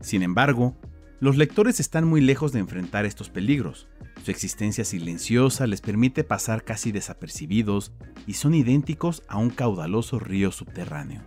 [0.00, 0.76] Sin embargo,
[1.20, 3.88] los lectores están muy lejos de enfrentar estos peligros.
[4.24, 7.92] Su existencia silenciosa les permite pasar casi desapercibidos
[8.26, 11.22] y son idénticos a un caudaloso río subterráneo.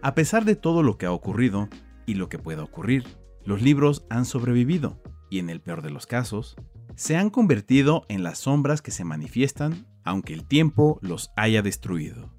[0.00, 1.68] A pesar de todo lo que ha ocurrido
[2.06, 3.04] y lo que pueda ocurrir,
[3.44, 6.56] los libros han sobrevivido y en el peor de los casos,
[6.94, 12.32] se han convertido en las sombras que se manifiestan aunque el tiempo los haya destruido.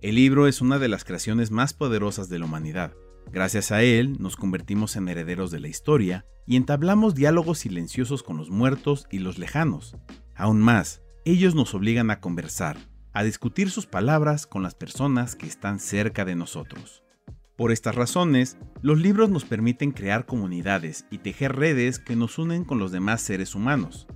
[0.00, 2.94] El libro es una de las creaciones más poderosas de la humanidad.
[3.32, 8.36] Gracias a él nos convertimos en herederos de la historia y entablamos diálogos silenciosos con
[8.36, 9.96] los muertos y los lejanos.
[10.34, 12.78] Aún más, ellos nos obligan a conversar,
[13.12, 17.02] a discutir sus palabras con las personas que están cerca de nosotros.
[17.56, 22.64] Por estas razones, los libros nos permiten crear comunidades y tejer redes que nos unen
[22.64, 24.06] con los demás seres humanos.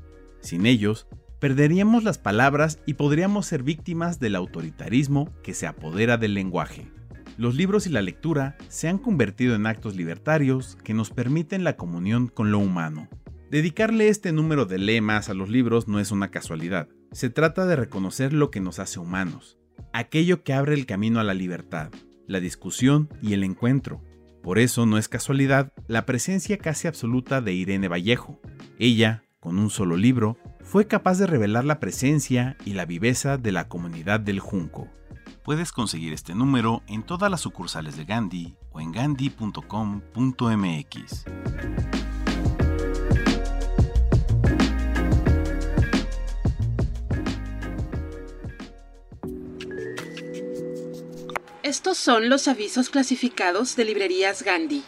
[0.41, 1.09] Sin ellos,
[1.41, 6.93] perderíamos las palabras y podríamos ser víctimas del autoritarismo que se apodera del lenguaje
[7.39, 11.77] los libros y la lectura se han convertido en actos libertarios que nos permiten la
[11.77, 13.09] comunión con lo humano.
[13.51, 16.89] Dedicarle este número de lemas a los libros no es una casualidad.
[17.13, 19.59] Se trata de reconocer lo que nos hace humanos,
[19.93, 21.91] aquello que abre el camino a la libertad,
[22.29, 24.01] la discusión y el encuentro.
[24.43, 28.41] Por eso no es casualidad la presencia casi absoluta de Irene Vallejo.
[28.79, 33.51] Ella, con un solo libro, fue capaz de revelar la presencia y la viveza de
[33.51, 34.89] la comunidad del Junco.
[35.43, 41.25] Puedes conseguir este número en todas las sucursales de Gandhi o en gandhi.com.mx.
[51.63, 54.83] Estos son los avisos clasificados de librerías Gandhi.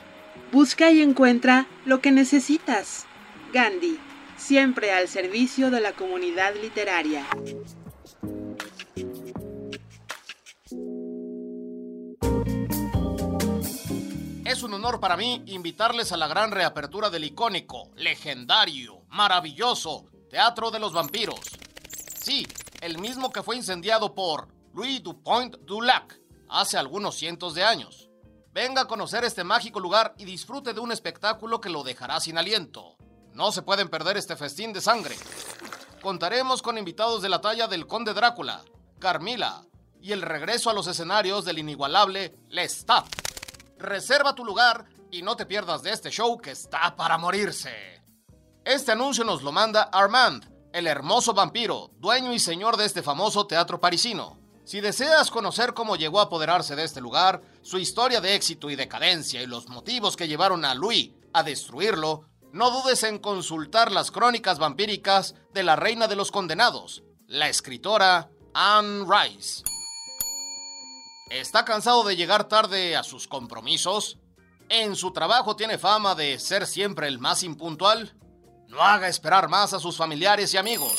[0.50, 3.06] Busca y encuentra lo que necesitas.
[3.52, 3.98] Gandhi,
[4.36, 7.24] siempre al servicio de la comunidad literaria.
[14.52, 20.70] Es un honor para mí invitarles a la gran reapertura del icónico, legendario, maravilloso Teatro
[20.70, 21.40] de los Vampiros.
[22.22, 22.46] Sí,
[22.82, 28.10] el mismo que fue incendiado por Louis Dupont Dulac hace algunos cientos de años.
[28.52, 32.36] Venga a conocer este mágico lugar y disfrute de un espectáculo que lo dejará sin
[32.36, 32.98] aliento.
[33.32, 35.16] No se pueden perder este festín de sangre.
[36.02, 38.60] Contaremos con invitados de la talla del Conde Drácula,
[38.98, 39.62] Carmila
[40.02, 43.31] y el regreso a los escenarios del inigualable Lestat.
[43.82, 48.00] Reserva tu lugar y no te pierdas de este show que está para morirse.
[48.64, 53.46] Este anuncio nos lo manda Armand, el hermoso vampiro, dueño y señor de este famoso
[53.48, 54.38] teatro parisino.
[54.64, 58.76] Si deseas conocer cómo llegó a apoderarse de este lugar, su historia de éxito y
[58.76, 64.12] decadencia y los motivos que llevaron a Louis a destruirlo, no dudes en consultar las
[64.12, 69.64] crónicas vampíricas de la Reina de los Condenados, la escritora Anne Rice.
[71.32, 74.18] ¿Está cansado de llegar tarde a sus compromisos?
[74.68, 78.14] ¿En su trabajo tiene fama de ser siempre el más impuntual?
[78.68, 80.92] No haga esperar más a sus familiares y amigos.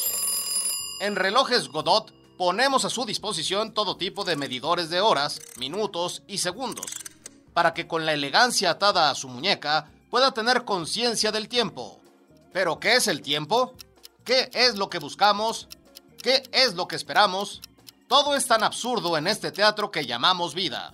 [1.02, 6.40] En Relojes Godot ponemos a su disposición todo tipo de medidores de horas, minutos y
[6.40, 6.88] segundos,
[7.54, 12.02] para que con la elegancia atada a su muñeca pueda tener conciencia del tiempo.
[12.52, 13.76] ¿Pero qué es el tiempo?
[14.26, 15.68] ¿Qué es lo que buscamos?
[16.24, 17.62] ¿Qué es lo que esperamos?
[18.14, 20.94] Todo es tan absurdo en este teatro que llamamos vida.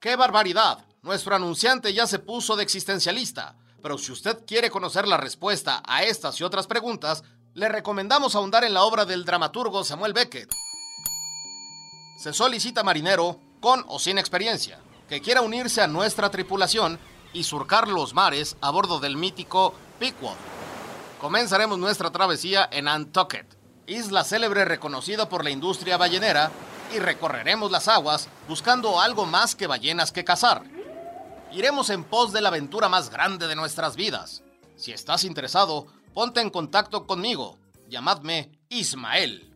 [0.00, 0.84] ¡Qué barbaridad!
[1.00, 6.02] Nuestro anunciante ya se puso de existencialista, pero si usted quiere conocer la respuesta a
[6.02, 7.22] estas y otras preguntas,
[7.54, 10.52] le recomendamos ahondar en la obra del dramaturgo Samuel Beckett.
[12.18, 16.98] Se solicita marinero, con o sin experiencia, que quiera unirse a nuestra tripulación
[17.32, 20.34] y surcar los mares a bordo del mítico Pequod.
[21.20, 23.59] Comenzaremos nuestra travesía en Nantucket
[23.90, 26.50] isla célebre reconocida por la industria ballenera,
[26.94, 30.64] y recorreremos las aguas buscando algo más que ballenas que cazar.
[31.52, 34.42] Iremos en pos de la aventura más grande de nuestras vidas.
[34.76, 37.58] Si estás interesado, ponte en contacto conmigo.
[37.88, 39.52] Llamadme Ismael.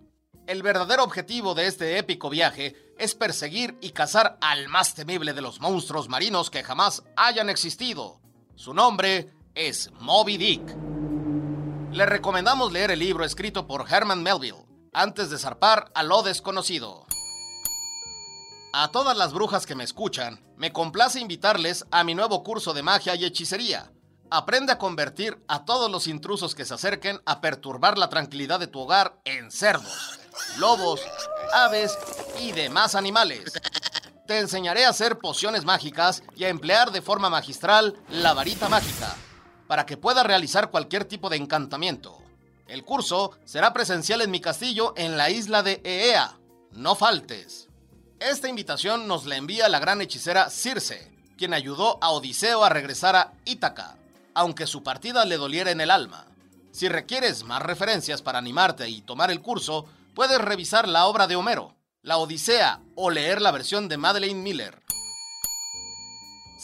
[0.47, 5.41] El verdadero objetivo de este épico viaje es perseguir y cazar al más temible de
[5.41, 8.21] los monstruos marinos que jamás hayan existido.
[8.55, 11.04] Su nombre es Moby Dick.
[11.95, 17.07] Le recomendamos leer el libro escrito por Herman Melville antes de zarpar a lo desconocido.
[18.73, 22.83] A todas las brujas que me escuchan, me complace invitarles a mi nuevo curso de
[22.83, 23.93] magia y hechicería.
[24.29, 28.67] Aprende a convertir a todos los intrusos que se acerquen a perturbar la tranquilidad de
[28.67, 30.19] tu hogar en cerdos,
[30.59, 31.01] lobos,
[31.53, 31.97] aves
[32.41, 33.53] y demás animales.
[34.27, 39.15] Te enseñaré a hacer pociones mágicas y a emplear de forma magistral la varita mágica,
[39.67, 42.19] para que puedas realizar cualquier tipo de encantamiento.
[42.67, 46.39] El curso será presencial en mi castillo en la isla de Eea.
[46.73, 47.69] No faltes.
[48.21, 53.17] Esta invitación nos la envía la gran hechicera Circe, quien ayudó a Odiseo a regresar
[53.17, 53.97] a Ítaca,
[54.35, 56.27] aunque su partida le doliera en el alma.
[56.73, 61.37] Si requieres más referencias para animarte y tomar el curso, puedes revisar la obra de
[61.37, 64.83] Homero, La Odisea o leer la versión de Madeleine Miller.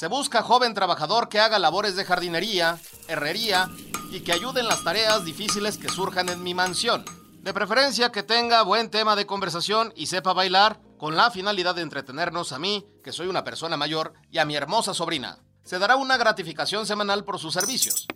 [0.00, 3.68] Se busca joven trabajador que haga labores de jardinería, herrería
[4.10, 7.04] y que ayude en las tareas difíciles que surjan en mi mansión.
[7.42, 11.82] De preferencia que tenga buen tema de conversación y sepa bailar, con la finalidad de
[11.82, 15.40] entretenernos a mí, que soy una persona mayor, y a mi hermosa sobrina.
[15.64, 18.06] Se dará una gratificación semanal por sus servicios.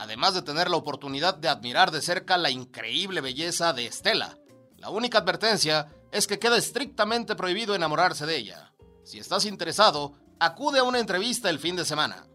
[0.00, 4.36] Además de tener la oportunidad de admirar de cerca la increíble belleza de Estela.
[4.78, 8.72] La única advertencia es que queda estrictamente prohibido enamorarse de ella.
[9.04, 12.26] Si estás interesado, acude a una entrevista el fin de semana.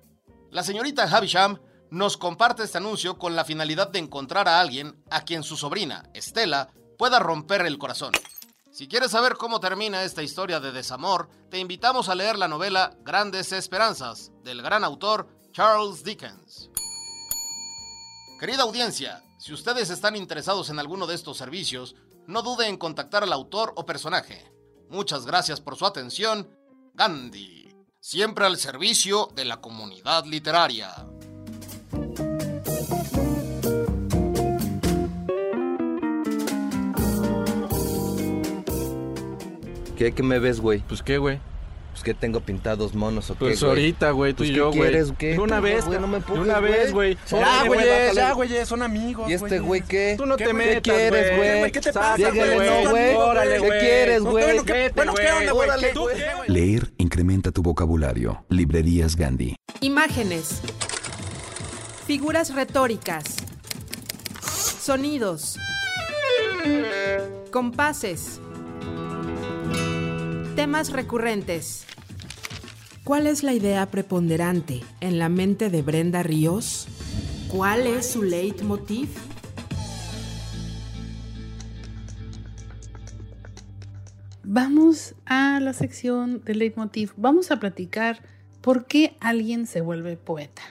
[0.50, 1.60] La señorita Havisham
[1.92, 6.10] nos comparte este anuncio con la finalidad de encontrar a alguien a quien su sobrina,
[6.16, 8.14] Estela, pueda romper el corazón.
[8.72, 12.98] Si quieres saber cómo termina esta historia de desamor, te invitamos a leer la novela
[13.02, 16.72] Grandes Esperanzas, del gran autor Charles Dickens.
[18.40, 21.96] Querida audiencia, si ustedes están interesados en alguno de estos servicios,
[22.26, 24.52] no dude en contactar al autor o personaje.
[24.90, 26.50] Muchas gracias por su atención.
[26.94, 27.59] Gandhi,
[28.00, 30.90] siempre al servicio de la comunidad literaria.
[39.98, 40.80] ¿Qué, qué me ves, güey?
[40.80, 41.40] Pues qué, güey.
[42.00, 44.68] Pues que tengo pintados monos o qué, Pues ahorita, güey, tú Pues, y ¿qué yo,
[44.72, 44.80] güey.
[44.80, 45.12] quieres?
[45.18, 45.28] ¿Qué?
[45.34, 47.18] De una vez, güey, no me de empujes, una vez, güey.
[47.30, 50.16] Ya, güey, ya, güey, son amigos, ¿Y este güey qué?
[50.18, 51.72] Tú no te ¿Qué metas, quieres, güey?
[51.74, 52.84] ¿Qué te pasa, güey?
[52.86, 53.16] no, güey.
[53.16, 53.80] Órale, ¿Qué güey.
[53.82, 54.46] quieres, güey?
[54.46, 56.48] Bueno, ¿qué, ¿qué onda, qué, güey?
[56.48, 58.46] Leer incrementa tu vocabulario.
[58.48, 59.58] Librerías Gandhi.
[59.82, 60.62] Imágenes.
[62.08, 63.26] Figuras retóricas.
[64.82, 65.60] Sonidos.
[67.52, 68.40] Compases.
[70.60, 71.86] Temas recurrentes.
[73.06, 76.86] ¿Cuál es la idea preponderante en la mente de Brenda Ríos?
[77.50, 79.08] ¿Cuál es su leitmotiv?
[84.44, 87.14] Vamos a la sección de leitmotiv.
[87.16, 88.22] Vamos a platicar
[88.60, 90.62] por qué alguien se vuelve poeta.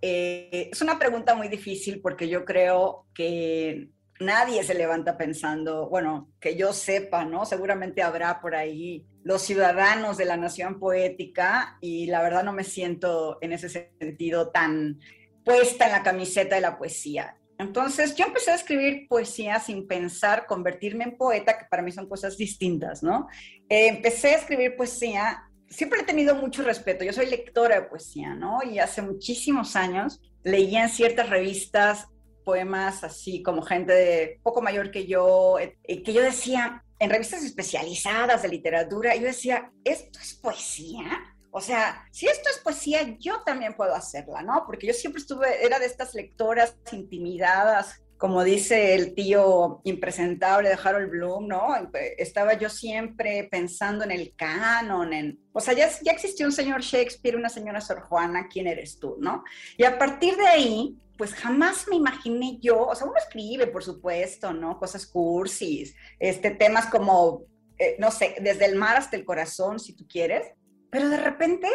[0.00, 3.88] Eh, es una pregunta muy difícil porque yo creo que
[4.20, 7.44] nadie se levanta pensando, bueno, que yo sepa, ¿no?
[7.44, 12.64] Seguramente habrá por ahí los ciudadanos de la nación poética y la verdad no me
[12.64, 15.00] siento en ese sentido tan
[15.44, 17.36] puesta en la camiseta de la poesía.
[17.58, 22.08] Entonces yo empecé a escribir poesía sin pensar convertirme en poeta, que para mí son
[22.08, 23.28] cosas distintas, ¿no?
[23.68, 28.34] Eh, empecé a escribir poesía, siempre he tenido mucho respeto, yo soy lectora de poesía,
[28.34, 28.58] ¿no?
[28.62, 32.08] Y hace muchísimos años leía en ciertas revistas
[32.44, 38.42] poemas así como gente poco mayor que yo, eh, que yo decía, en revistas especializadas
[38.42, 41.34] de literatura, yo decía, ¿esto es poesía?
[41.50, 44.64] O sea, si esto es poesía, yo también puedo hacerla, ¿no?
[44.66, 50.78] Porque yo siempre estuve, era de estas lectoras intimidadas, como dice el tío impresentable de
[50.82, 51.74] Harold Bloom, ¿no?
[52.16, 55.38] Estaba yo siempre pensando en el canon, en...
[55.52, 59.18] O sea, ya, ya existió un señor Shakespeare, una señora Sor Juana, ¿quién eres tú,
[59.20, 59.44] no?
[59.76, 63.84] Y a partir de ahí, pues jamás me imaginé yo, o sea, uno escribe, por
[63.84, 64.78] supuesto, ¿no?
[64.78, 67.42] Cosas cursis, este, temas como,
[67.78, 70.50] eh, no sé, desde el mar hasta el corazón, si tú quieres,
[70.90, 71.68] pero de repente,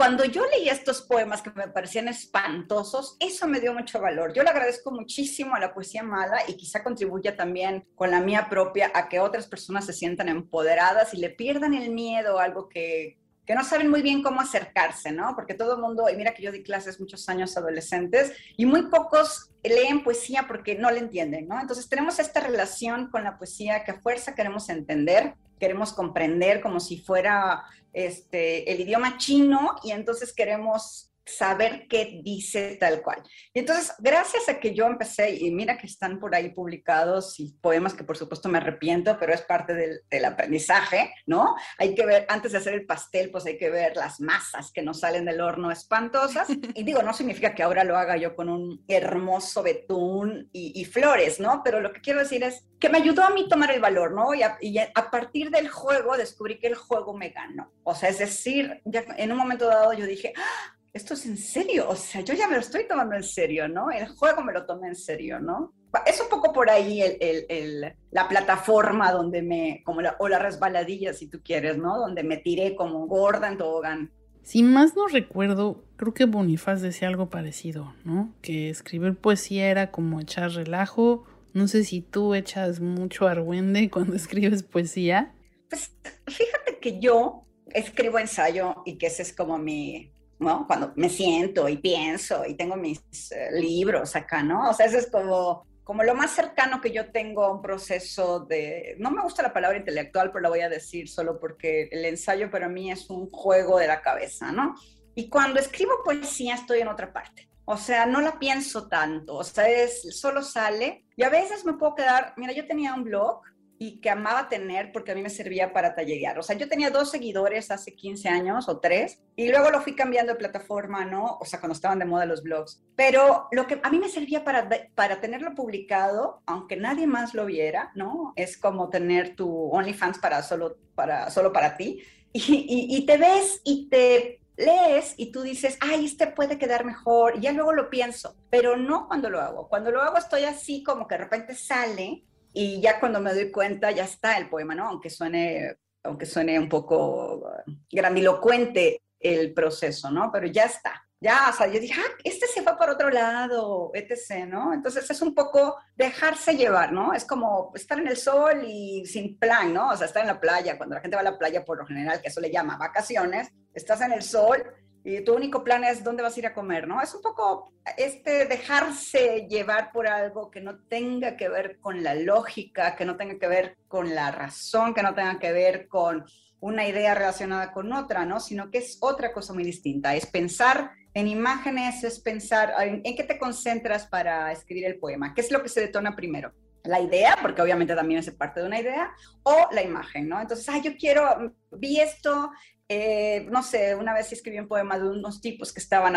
[0.00, 4.32] cuando yo leía estos poemas que me parecían espantosos, eso me dio mucho valor.
[4.32, 8.46] Yo le agradezco muchísimo a la poesía mala y quizá contribuya también con la mía
[8.48, 12.66] propia a que otras personas se sientan empoderadas y le pierdan el miedo a algo
[12.70, 15.34] que, que no saben muy bien cómo acercarse, ¿no?
[15.36, 18.64] Porque todo el mundo, y mira que yo di clases muchos años a adolescentes, y
[18.64, 21.60] muy pocos leen poesía porque no le entienden, ¿no?
[21.60, 26.80] Entonces tenemos esta relación con la poesía que a fuerza queremos entender, queremos comprender como
[26.80, 33.22] si fuera este, el idioma chino, y entonces queremos saber qué dice tal cual.
[33.52, 37.54] Y entonces, gracias a que yo empecé, y mira que están por ahí publicados y
[37.60, 41.54] poemas que por supuesto me arrepiento, pero es parte del, del, aprendizaje, ¿no?
[41.78, 44.82] Hay que ver, antes de hacer el pastel, pues hay que ver las masas que
[44.82, 46.48] nos salen del horno espantosas.
[46.74, 50.84] Y digo, no significa que ahora lo haga yo con un hermoso betún y, y
[50.84, 51.62] flores, ¿no?
[51.64, 54.34] Pero lo que quiero decir es que me ayudó a mí tomar el valor, ¿no?
[54.34, 57.70] Y a, y a partir del juego descubrí que el juego me ganó.
[57.82, 60.79] O sea, es decir, ya en un momento dado yo dije, ¡Ah!
[60.92, 63.90] Esto es en serio, o sea, yo ya me lo estoy tomando en serio, ¿no?
[63.90, 65.72] El juego me lo tomé en serio, ¿no?
[66.06, 70.28] Es un poco por ahí el, el, el, la plataforma donde me, como la, o
[70.28, 71.98] la resbaladilla, si tú quieres, ¿no?
[71.98, 74.12] Donde me tiré como gorda en tobogán.
[74.42, 78.32] Si más no recuerdo, creo que Bonifaz decía algo parecido, ¿no?
[78.40, 81.24] Que escribir poesía era como echar relajo.
[81.52, 85.34] No sé si tú echas mucho argüende cuando escribes poesía.
[85.68, 85.92] Pues
[86.26, 90.66] fíjate que yo escribo ensayo y que ese es como mi, ¿no?
[90.66, 94.70] Cuando me siento y pienso y tengo mis uh, libros acá, ¿no?
[94.70, 98.40] O sea, eso es como, como lo más cercano que yo tengo a un proceso
[98.40, 102.04] de, no me gusta la palabra intelectual, pero la voy a decir solo porque el
[102.06, 104.74] ensayo para mí es un juego de la cabeza, ¿no?
[105.14, 107.48] Y cuando escribo poesía estoy en otra parte.
[107.66, 111.74] O sea, no la pienso tanto, o sea, es, solo sale y a veces me
[111.74, 113.42] puedo quedar, mira, yo tenía un blog
[113.82, 116.38] y que amaba tener porque a mí me servía para tallerear.
[116.38, 119.96] O sea, yo tenía dos seguidores hace 15 años o tres y luego lo fui
[119.96, 121.38] cambiando de plataforma, ¿no?
[121.40, 122.84] O sea, cuando estaban de moda los blogs.
[122.94, 127.46] Pero lo que a mí me servía para, para tenerlo publicado, aunque nadie más lo
[127.46, 128.34] viera, ¿no?
[128.36, 132.02] Es como tener tu OnlyFans para solo para, solo para ti.
[132.32, 137.40] Y, te ves y te lees y tú dices, ay, este puede quedar mejor, y
[137.40, 139.68] ya luego lo pienso, pero no cuando lo hago.
[139.68, 143.50] Cuando lo hago estoy así como que de repente sale y ya cuando me doy
[143.50, 144.88] cuenta ya está el poema, ¿no?
[144.88, 147.44] Aunque suene, aunque suene un poco
[147.90, 150.30] grandilocuente el proceso, ¿no?
[150.32, 151.06] Pero ya está.
[151.22, 154.72] Ya, o sea, yo dije, ah, este se fue por otro lado, etc., ¿no?
[154.72, 157.12] Entonces es un poco dejarse llevar, ¿no?
[157.12, 159.90] Es como estar en el sol y sin plan, ¿no?
[159.90, 161.84] O sea, estar en la playa, cuando la gente va a la playa por lo
[161.84, 164.64] general, que eso le llama vacaciones, estás en el sol
[165.04, 167.00] y tu único plan es dónde vas a ir a comer, ¿no?
[167.00, 172.14] Es un poco este dejarse llevar por algo que no tenga que ver con la
[172.14, 176.24] lógica, que no tenga que ver con la razón, que no tenga que ver con
[176.60, 178.40] una idea relacionada con otra, ¿no?
[178.40, 180.14] Sino que es otra cosa muy distinta.
[180.14, 185.32] Es pensar en imágenes, es pensar en, en qué te concentras para escribir el poema,
[185.34, 186.52] qué es lo que se detona primero
[186.84, 190.40] la idea, porque obviamente también es parte de una idea, o la imagen, ¿no?
[190.40, 192.50] Entonces, ay, yo quiero, vi esto,
[192.92, 196.16] eh, no sé, una vez escribí un poema de unos tipos que estaban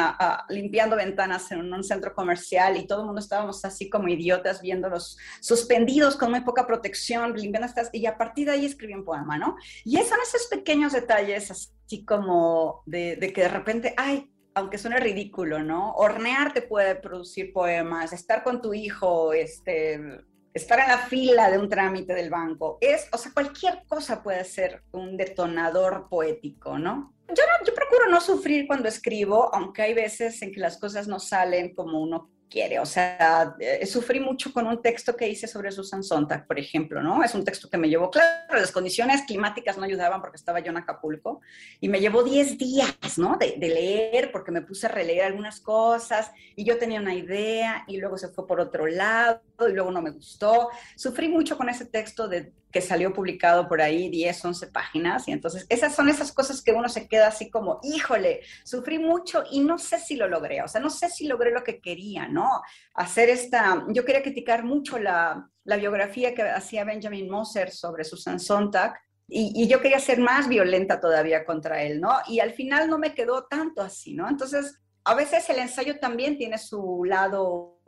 [0.50, 4.60] limpiando ventanas en un, un, centro comercial y todo el mundo estábamos así como idiotas
[4.60, 9.06] viéndolos suspendidos con muy poca protección, limpiando estas, y a partir de ahí escribí un
[9.06, 9.56] poema, ¿no?
[9.86, 14.98] Y son esos pequeños detalles así como de, de que de repente, ay, aunque suene
[14.98, 15.92] ridículo, ¿no?
[15.92, 21.58] Hornear te puede producir poemas, estar con tu hijo, este, estar en la fila de
[21.58, 27.14] un trámite del banco, es, o sea, cualquier cosa puede ser un detonador poético, ¿no?
[27.28, 31.08] Yo, no, yo procuro no sufrir cuando escribo, aunque hay veces en que las cosas
[31.08, 32.80] no salen como uno quiere.
[32.80, 37.02] O sea, eh, sufrí mucho con un texto que hice sobre Susan Sontag, por ejemplo,
[37.02, 37.24] ¿no?
[37.24, 40.70] Es un texto que me llevó, claro, las condiciones climáticas no ayudaban porque estaba yo
[40.70, 41.42] en Acapulco,
[41.82, 43.38] y me llevó 10 días, ¿no?
[43.38, 47.86] De, de, leer, porque me puse a releer algunas cosas, y yo tenía una idea,
[47.88, 50.70] y luego se fue por otro lado, y luego no me gustó.
[50.96, 55.32] Sufrí mucho con ese texto de que salió publicado por ahí 10, 11 páginas, y
[55.32, 59.60] entonces esas son esas cosas que uno se queda así como, híjole, sufrí mucho y
[59.60, 62.50] no sé si lo logré, o sea, no sé si logré lo que quería, ¿no?
[62.96, 68.40] Hacer esta, yo quería criticar mucho la, la biografía que hacía Benjamin Moser sobre Susan
[68.40, 72.12] Sontag, y, y, yo quería ser más violenta todavía contra él, ¿no?
[72.28, 74.28] Y al final no me quedó tanto así, ¿no?
[74.28, 77.80] Entonces, a veces el ensayo también tiene su lado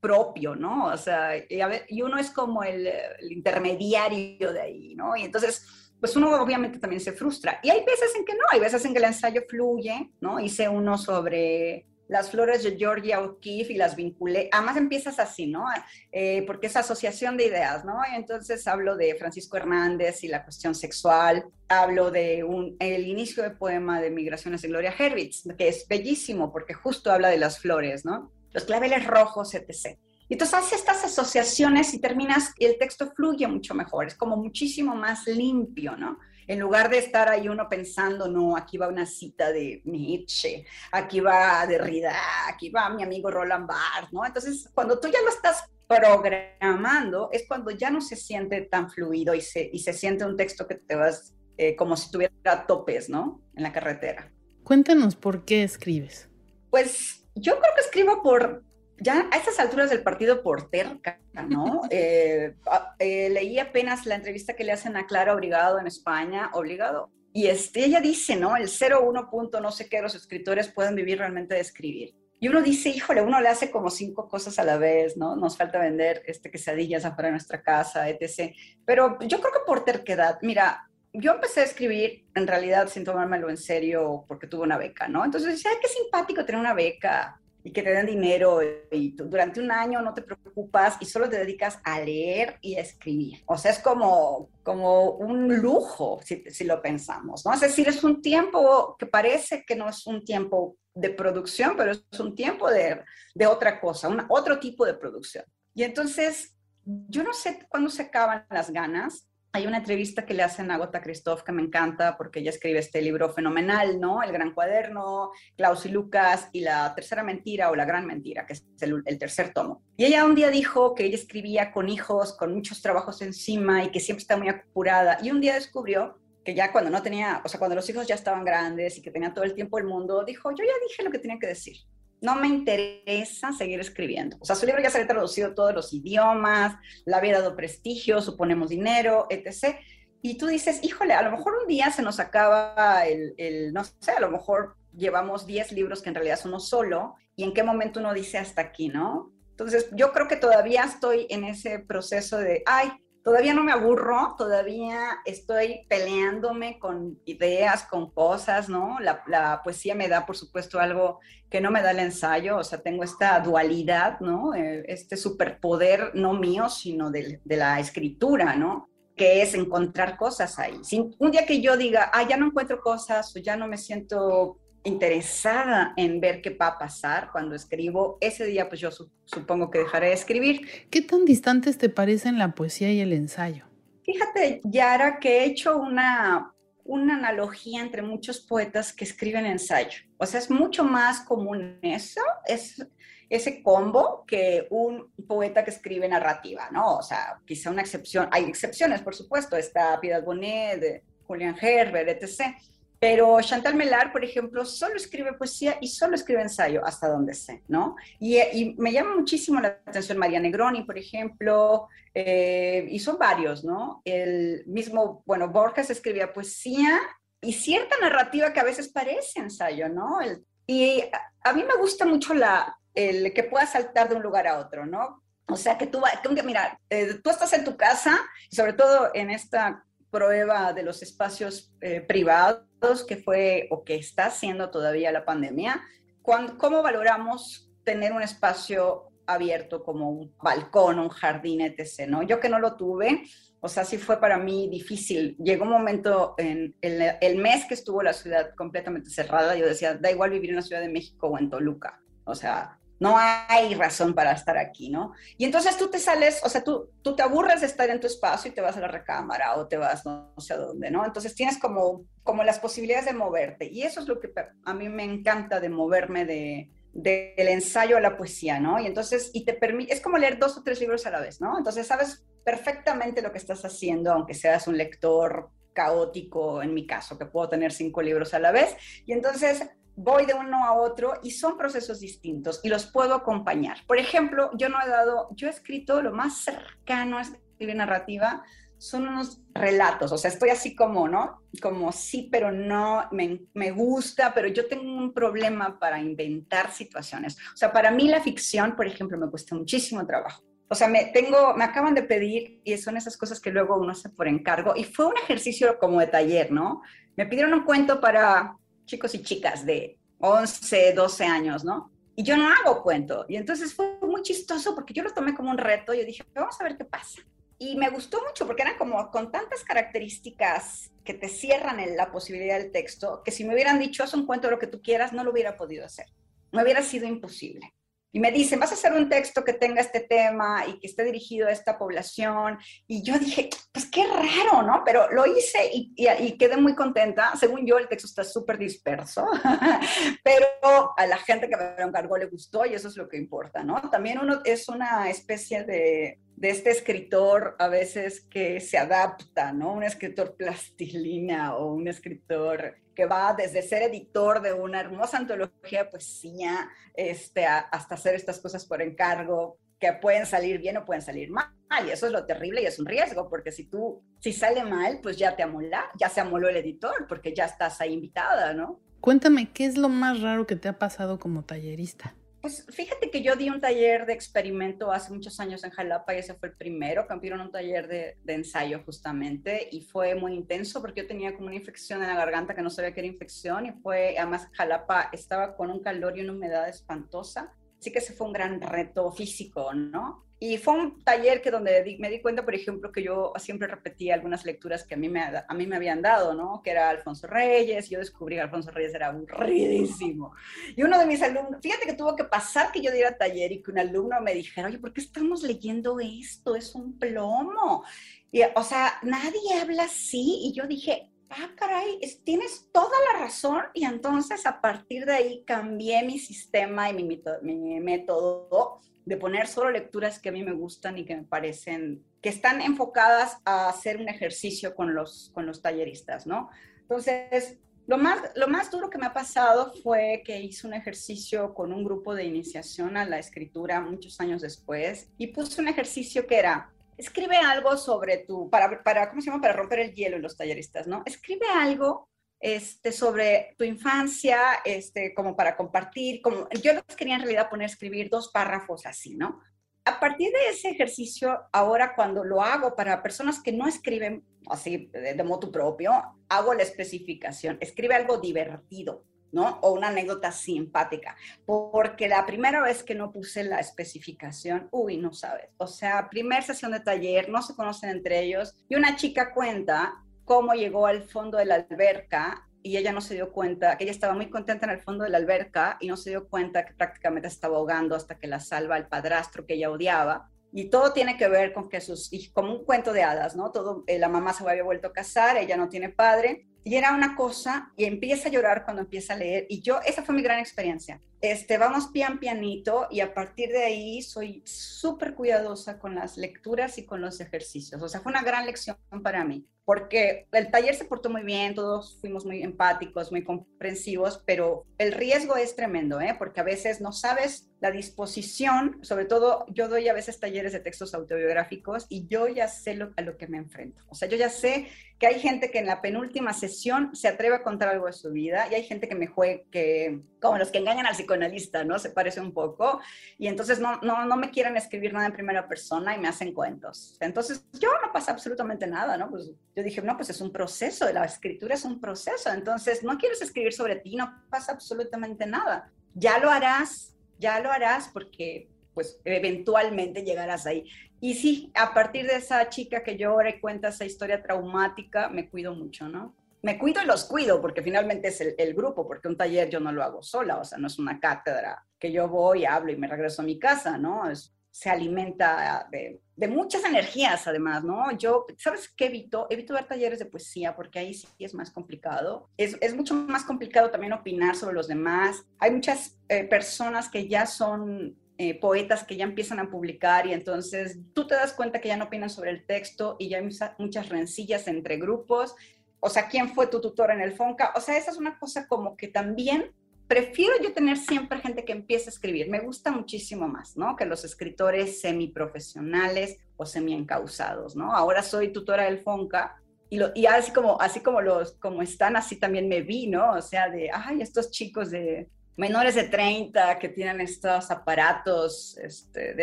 [0.00, 0.86] propio, ¿no?
[0.86, 2.90] O sea, y, uno es como el,
[3.30, 5.16] intermediario de ahí, ¿no?
[5.16, 7.60] Y entonces, pues uno obviamente también se frustra.
[7.62, 10.40] Y hay veces en que no, hay veces en que el ensayo fluye, ¿no?
[10.40, 14.48] Hice uno sobre las flores de Georgia O'Keeffe y las vinculé.
[14.50, 15.66] Además empiezas así, ¿no?
[16.10, 18.00] Eh, porque es asociación de ideas, ¿no?
[18.10, 23.42] Y entonces hablo de Francisco Hernández y la cuestión sexual, hablo de un, el inicio
[23.42, 27.58] del poema de Migraciones de Gloria Herwitz, que es bellísimo porque justo habla de las
[27.58, 28.32] flores, ¿no?
[28.52, 29.98] Los claveles rojos, etc.
[30.28, 34.36] Y entonces haces estas asociaciones y terminas, y el texto fluye mucho mejor, es como
[34.36, 36.18] muchísimo más limpio, ¿no?
[36.48, 41.20] en lugar de estar ahí uno pensando, no, aquí va una cita de Nietzsche, aquí
[41.20, 42.14] va Derrida,
[42.48, 44.24] aquí va mi amigo Roland Barthes, ¿no?
[44.24, 49.34] Entonces, cuando tú ya lo estás programando, es cuando ya no se siente tan fluido
[49.34, 53.10] y se, y se siente un texto que te vas eh, como si tuviera topes,
[53.10, 53.42] ¿no?
[53.54, 54.32] En la carretera.
[54.64, 56.28] Cuéntanos por qué escribes.
[56.70, 58.64] Pues yo creo que escribo por,
[58.98, 61.82] ya a estas alturas del partido por terca, ¿no?
[61.90, 62.54] eh,
[62.98, 67.46] eh, leí apenas la entrevista que le hacen a Clara Obligado en España, Obligado, y
[67.46, 68.56] este, ella dice, ¿no?
[68.56, 72.14] El 0,1 punto no sé qué, los escritores pueden vivir realmente de escribir.
[72.40, 75.34] Y uno dice, híjole, uno le hace como cinco cosas a la vez, ¿no?
[75.34, 78.54] Nos falta vender este, quesadillas afuera de nuestra casa, etc.
[78.84, 83.50] Pero yo creo que por terquedad, mira, yo empecé a escribir en realidad sin tomármelo
[83.50, 85.24] en serio porque tuve una beca, ¿no?
[85.24, 89.70] Entonces decía, qué simpático tener una beca y que te den dinero y durante un
[89.70, 93.42] año no te preocupas y solo te dedicas a leer y escribir.
[93.46, 97.52] O sea, es como, como un lujo si, lo pensamos, ¿no?
[97.52, 101.92] Es decir, es un tiempo que parece que no es un tiempo de producción, pero
[101.92, 103.02] es un tiempo de,
[103.34, 105.44] de otra cosa, un, otro tipo de producción.
[105.74, 106.54] Y entonces,
[106.84, 110.76] yo no sé cuándo se acaban las ganas, hay una entrevista que le hacen a
[110.76, 114.22] Gota Christoph que me encanta porque ella escribe este libro fenomenal, ¿no?
[114.22, 118.52] El Gran Cuaderno, Klaus y Lucas y La Tercera Mentira o La Gran Mentira, que
[118.52, 119.82] es el, tercer tomo.
[119.96, 123.90] Y ella un día dijo que ella escribía con hijos, con muchos trabajos encima y
[123.90, 125.18] que siempre está muy apurada.
[125.22, 128.14] Y un día descubrió que ya cuando no tenía, o sea, cuando los hijos ya
[128.14, 131.10] estaban grandes y que tenía todo el tiempo del mundo, dijo, yo ya dije lo
[131.10, 131.78] que tenía que decir
[132.20, 134.36] no me interesa seguir escribiendo.
[134.40, 138.20] O sea, su libro ya se ha traducido todos los idiomas, le había dado prestigio,
[138.20, 139.76] suponemos dinero, etc.
[140.22, 143.84] Y tú dices, híjole, a lo mejor un día se nos acaba el, el no
[143.84, 147.54] sé, a lo mejor llevamos 10 libros que en realidad son uno solo, y en
[147.54, 149.32] qué momento uno dice hasta aquí, ¿no?
[149.50, 152.90] Entonces, yo creo que todavía estoy en ese proceso de, ay,
[153.28, 158.96] todavía no me aburro, todavía estoy peleándome con ideas, con cosas, ¿no?
[159.00, 161.20] La, poesía me da, por supuesto, algo
[161.50, 164.54] que no me da el ensayo, o sea, tengo esta dualidad, ¿no?
[164.54, 168.88] Eh, este superpoder no mío, sino de, de, la escritura, ¿no?
[169.14, 170.78] Que es encontrar cosas ahí.
[170.82, 173.76] Sin, un día que yo diga, ah, ya no encuentro cosas o ya no me
[173.76, 174.58] siento
[174.88, 179.70] interesada en ver qué va a pasar cuando escribo, ese día pues yo su supongo
[179.70, 180.66] que dejaré de escribir.
[180.90, 183.66] ¿Qué tan distantes te parecen la poesía y el ensayo?
[184.04, 186.52] Fíjate, Yara, que he hecho una,
[186.84, 190.00] una analogía entre muchos poetas que escriben ensayo.
[190.16, 192.82] O sea, es mucho más común eso, es
[193.28, 196.96] ese combo que un poeta que escribe narrativa, ¿no?
[196.96, 202.56] O sea, quizá una excepción, hay excepciones, por supuesto, está Piedad Bonet, Julian Herbert, etc.,
[203.00, 207.62] pero Chantal Melar, por ejemplo, solo escribe poesía y solo escribe ensayo, hasta donde sé,
[207.68, 207.96] ¿no?
[208.18, 213.64] Y, y me llama muchísimo la atención María Negroni, por ejemplo, eh, y son varios,
[213.64, 214.02] ¿no?
[214.04, 216.98] El mismo, bueno, Borges escribía poesía
[217.40, 220.20] y cierta narrativa que a veces parece ensayo, ¿no?
[220.20, 224.22] El, y a, a, mí me gusta mucho la, el que pueda saltar de un
[224.22, 225.22] lugar a otro, ¿no?
[225.50, 226.02] O sea, que tú,
[226.34, 228.18] que, mira, eh, tú estás en tu casa,
[228.50, 234.26] sobre todo en esta prueba de los espacios eh, privados, que fue o que está
[234.26, 235.82] haciendo todavía la pandemia,
[236.22, 242.08] ¿cómo valoramos tener un espacio abierto como un balcón, un jardín, etc.?
[242.08, 242.22] ¿no?
[242.22, 243.24] Yo que no lo tuve,
[243.60, 245.36] o sea, sí fue para mí difícil.
[245.38, 249.94] Llegó un momento en el, el mes que estuvo la ciudad completamente cerrada, yo decía,
[249.94, 252.00] da igual vivir en la Ciudad de México o en Toluca.
[252.24, 255.12] O sea, no hay razón para estar aquí, ¿no?
[255.36, 258.06] Y entonces tú te sales, o sea, tú, tú te aburres de estar en tu
[258.06, 261.04] espacio y te vas a la recámara o te vas no, sé a dónde, ¿no?
[261.04, 263.68] Entonces tienes como, como las posibilidades de moverte.
[263.70, 264.32] Y eso es lo que
[264.64, 268.80] a mí me encanta de moverme de, de, del ensayo a la poesía, ¿no?
[268.80, 271.40] Y entonces, y te permite, es como leer dos o tres libros a la vez,
[271.40, 271.56] ¿no?
[271.56, 277.16] Entonces sabes perfectamente lo que estás haciendo, aunque seas un lector caótico, en mi caso,
[277.16, 278.74] que puedo tener cinco libros a la vez.
[279.06, 279.68] Y entonces
[279.98, 283.78] voy de uno a otro y son procesos distintos y los puedo acompañar.
[283.86, 288.44] Por ejemplo, yo no he dado, yo he escrito lo más cercano a escribir narrativa,
[288.78, 291.42] son unos relatos, o sea, estoy así como, ¿no?
[291.60, 297.36] Como sí, pero no, me, me, gusta, pero yo tengo un problema para inventar situaciones.
[297.52, 300.44] O sea, para mí la ficción, por ejemplo, me cuesta muchísimo trabajo.
[300.68, 303.90] O sea, me, tengo, me acaban de pedir y son esas cosas que luego uno
[303.90, 306.82] hace por encargo y fue un ejercicio como de taller, ¿no?
[307.16, 308.57] Me pidieron un cuento para
[308.88, 311.92] chicos y chicas de 11, 12 años, ¿no?
[312.16, 313.24] Y yo no hago cuento.
[313.28, 315.94] Y entonces fue muy chistoso porque yo lo tomé como un reto.
[315.94, 317.20] Yo dije, vamos a ver qué pasa.
[317.58, 322.10] Y me gustó mucho porque eran como con tantas características que te cierran en la
[322.10, 324.82] posibilidad del texto, que si me hubieran dicho, haz un cuento de lo que tú
[324.82, 326.06] quieras, no lo hubiera podido hacer.
[326.50, 327.72] No hubiera sido imposible.
[328.10, 331.04] Y me dicen, vas a hacer un texto que tenga este tema y que esté
[331.04, 332.58] dirigido a esta población.
[332.86, 334.82] Y yo dije, pues qué raro, ¿no?
[334.84, 335.94] Pero lo hice y,
[336.38, 337.32] quedé muy contenta.
[337.36, 339.26] Según yo, el texto está súper disperso,
[340.24, 343.62] pero a la gente que me encargó le gustó y eso es lo que importa,
[343.62, 343.90] ¿no?
[343.90, 349.72] También es una especie de este escritor a veces que se adapta, ¿no?
[349.72, 355.84] Un escritor plastilina o un escritor que va desde ser editor de una hermosa antología
[355.84, 361.00] de poesía este, hasta hacer estas cosas por encargo, que pueden salir bien o pueden
[361.00, 361.46] salir mal.
[361.86, 364.98] Y eso es lo terrible y es un riesgo, porque si tú, si sale mal,
[365.00, 368.80] pues ya te amola, ya se amoló el editor, porque ya estás ahí invitada, ¿no?
[369.00, 372.16] Cuéntame, ¿qué es lo más raro que te ha pasado como tallerista?
[372.40, 376.18] Pues fíjate que yo di un taller de experimento hace muchos años en Jalapa y
[376.18, 381.02] ese fue el primero, que un taller de, ensayo justamente y fue muy intenso porque
[381.02, 383.72] yo tenía como una infección en la garganta que no sabía que era infección y
[383.72, 388.26] fue, además Jalapa estaba con un calor y una humedad espantosa sí que ese fue
[388.26, 390.24] un gran reto físico, ¿no?
[390.40, 394.14] Y fue un taller que donde me di cuenta, por ejemplo, que yo siempre repetía
[394.14, 396.62] algunas lecturas que a mí me, a mí me habían dado, ¿no?
[396.62, 400.32] Que era Alfonso Reyes, yo descubrí que Alfonso Reyes era aburridísimo.
[400.76, 403.62] Y uno de mis alumnos, fíjate que tuvo que pasar que yo diera taller y
[403.62, 406.54] que un alumno me dijera, oye, ¿por qué estamos leyendo esto?
[406.54, 407.84] Es un plomo.
[408.30, 410.42] Y, o sea, nadie habla así.
[410.44, 415.44] Y yo dije, ah, caray, tienes toda la razón y entonces a partir de ahí
[415.44, 420.52] cambié mi sistema y mi, mi, método de poner solo lecturas que a mí me
[420.52, 425.46] gustan y que me parecen que están enfocadas a hacer un ejercicio con los, con
[425.46, 426.50] los talleristas, ¿no?
[426.80, 431.54] Entonces, lo más, lo más duro que me ha pasado fue que hice un ejercicio
[431.54, 436.26] con un grupo de iniciación a la escritura muchos años después y puse un ejercicio
[436.26, 439.40] que era, escribe algo sobre tu, para, para, ¿cómo se llama?
[439.40, 441.02] Para romper el hielo en los talleristas, ¿no?
[441.06, 447.22] Escribe algo este, sobre tu infancia, este, como para compartir, como yo les quería en
[447.22, 449.40] realidad poner escribir dos párrafos así, ¿no?
[449.84, 454.90] A partir de ese ejercicio, ahora cuando lo hago para personas que no escriben así
[454.92, 455.92] de, de modo propio,
[456.28, 459.58] hago la especificación, escribe algo divertido, ¿no?
[459.62, 461.16] O una anécdota simpática,
[461.46, 466.42] porque la primera vez que no puse la especificación, uy, no sabes, o sea, primer
[466.42, 471.02] sesión de taller, no se conocen entre ellos, y una chica cuenta cómo llegó al
[471.02, 474.66] fondo de la alberca y ella no se dio cuenta, que ella estaba muy contenta
[474.66, 477.94] en el fondo de la alberca y no se dio cuenta que prácticamente estaba ahogando
[477.94, 480.30] hasta que la salva el padrastro que ella odiaba.
[480.52, 483.52] Y todo tiene que ver con que sus, como un cuento de hadas, ¿no?
[483.52, 486.94] Todo, eh, la mamá se había vuelto a casar, ella no tiene padre, y era
[486.94, 490.22] una cosa, y empieza a llorar cuando empieza a leer, y yo, esa fue mi
[490.22, 491.00] gran experiencia.
[491.20, 496.78] Este, vamos pian pianito, y a partir de ahí soy súper cuidadosa con las lecturas
[496.78, 497.80] y con los ejercicios.
[497.82, 501.54] O sea, fue una gran lección para mí porque el taller se portó muy bien,
[501.54, 506.14] todos fuimos muy empáticos, muy comprensivos, pero el riesgo es tremendo, ¿eh?
[506.18, 510.60] porque a veces no sabes la disposición, sobre todo yo doy a veces talleres de
[510.60, 513.84] textos autobiográficos y yo ya sé lo, a lo que me enfrento.
[513.90, 517.36] O sea, yo ya sé que hay gente que en la penúltima sesión se atreve
[517.36, 520.50] a contar algo de su vida y hay gente que me juega, que, como los
[520.50, 521.78] que engañan al psicoanalista, ¿no?
[521.78, 522.80] Se parece un poco
[523.18, 526.32] y entonces no, no, no me quieren escribir nada en primera persona y me hacen
[526.32, 526.96] cuentos.
[527.00, 529.10] Entonces yo no pasa absolutamente nada, ¿no?
[529.10, 532.98] Pues yo dije, no, pues es un proceso, la escritura es un proceso, entonces no
[532.98, 535.70] quieres escribir sobre ti, no pasa absolutamente nada.
[535.94, 540.64] Ya lo harás, ya lo harás porque pues eventualmente llegarás ahí.
[541.00, 545.28] Y sí, a partir de esa chica que llora y cuenta esa historia traumática, me
[545.28, 546.14] cuido mucho, ¿no?
[546.42, 549.72] Me cuido y los cuido, porque finalmente es el, grupo, porque un taller yo no
[549.72, 552.86] lo hago sola, o sea, no es una cátedra que yo voy, hablo y me
[552.86, 554.08] regreso a mi casa, ¿no?
[554.10, 557.96] Es, se alimenta de, de, muchas energías, además, ¿no?
[557.96, 559.26] Yo, ¿sabes qué evito?
[559.30, 562.28] Evito ver talleres de poesía, porque ahí sí es más complicado.
[562.36, 565.24] Es, es mucho más complicado también opinar sobre los demás.
[565.38, 570.12] Hay muchas eh, personas que ya son eh, poetas que ya empiezan a publicar y
[570.12, 573.28] entonces tú te das cuenta que ya no opinan sobre el texto y ya hay
[573.58, 575.36] muchas rencillas entre grupos.
[575.80, 577.52] O sea, ¿quién fue tu tutor en el FONCA?
[577.56, 579.52] O sea, esa es una cosa como que también
[579.86, 582.28] prefiero yo tener siempre gente que empiece a escribir.
[582.28, 583.76] Me gusta muchísimo más, ¿no?
[583.76, 587.74] Que los escritores semiprofesionales o semi-encausados, ¿no?
[587.74, 592.48] Ahora soy tutora del FONCA y, así como así como los como están así también
[592.48, 595.08] me vi no o sea de ay estos chicos de
[595.38, 599.22] menores de 30 que tienen estos aparatos este, de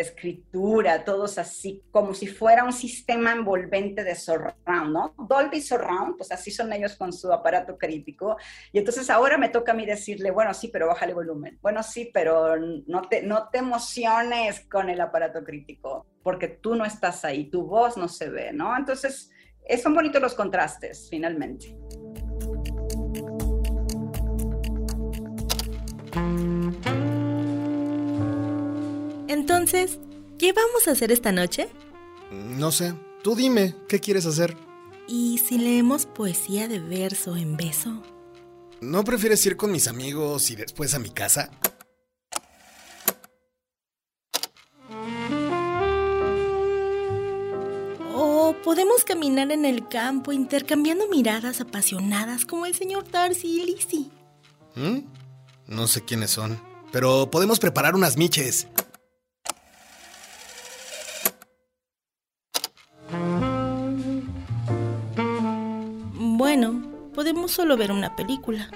[0.00, 5.14] escritura, todos así, como si fuera un sistema envolvente de surround, ¿no?
[5.18, 8.38] Dolby Surround, pues así son ellos con su aparato crítico.
[8.72, 11.58] Y entonces ahora me toca a mí decirle, bueno, sí, pero bájale volumen.
[11.60, 16.86] Bueno, sí, pero no te, no te emociones con el aparato crítico, porque tú no
[16.86, 18.74] estás ahí, tu voz no se ve, ¿no?
[18.74, 19.30] Entonces,
[19.82, 21.76] son bonitos los contrastes, finalmente.
[29.28, 29.98] Entonces,
[30.38, 31.68] ¿qué vamos a hacer esta noche?
[32.30, 32.94] No sé.
[33.22, 34.56] Tú dime, ¿qué quieres hacer?
[35.08, 38.02] ¿Y si leemos poesía de verso en beso?
[38.80, 41.50] ¿No prefieres ir con mis amigos y después a mi casa?
[48.66, 54.10] Podemos caminar en el campo intercambiando miradas apasionadas como el señor Darcy y Lizzie.
[54.74, 54.98] ¿Mm?
[55.66, 56.60] No sé quiénes son,
[56.92, 58.68] pero podemos preparar unas miches.
[66.14, 68.70] Bueno, podemos solo ver una película.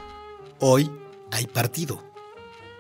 [0.58, 0.90] Hoy
[1.30, 2.02] hay partido.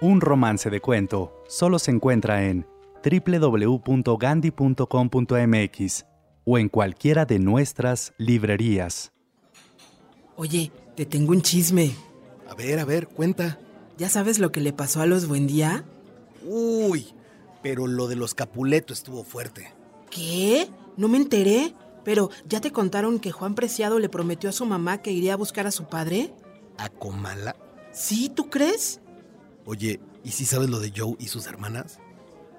[0.00, 2.66] Un romance de cuento solo se encuentra en
[3.04, 6.04] www.gandhi.com.mx
[6.44, 9.12] o en cualquiera de nuestras librerías.
[10.36, 11.92] Oye, te tengo un chisme.
[12.48, 13.58] A ver, a ver, cuenta.
[14.00, 15.84] ¿Ya sabes lo que le pasó a los Buendía?
[16.46, 17.08] Uy,
[17.62, 19.74] pero lo de los Capuleto estuvo fuerte.
[20.10, 20.70] ¿Qué?
[20.96, 21.74] No me enteré.
[22.02, 25.36] Pero, ¿ya te contaron que Juan Preciado le prometió a su mamá que iría a
[25.36, 26.32] buscar a su padre?
[26.78, 27.54] ¿A Comala?
[27.92, 29.02] Sí, ¿tú crees?
[29.66, 31.98] Oye, ¿y si sabes lo de Joe y sus hermanas?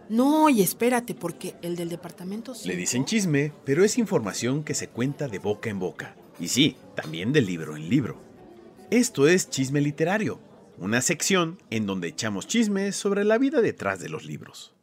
[0.10, 2.54] No, y espérate, porque el del departamento...
[2.66, 6.16] Le dicen chisme, pero es información que se cuenta de boca en boca.
[6.40, 8.22] Y sí, también de libro en libro.
[8.92, 10.40] Esto es Chisme Literario,
[10.82, 14.74] una sección en donde echamos chismes sobre la vida detrás de los libros.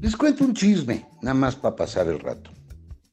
[0.00, 2.50] Les cuento un chisme, nada más para pasar el rato.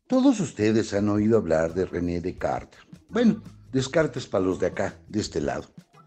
[0.07, 2.79] Todos ustedes han oído hablar de René Descartes.
[3.09, 5.65] Bueno, Descartes para los de acá, de este lado.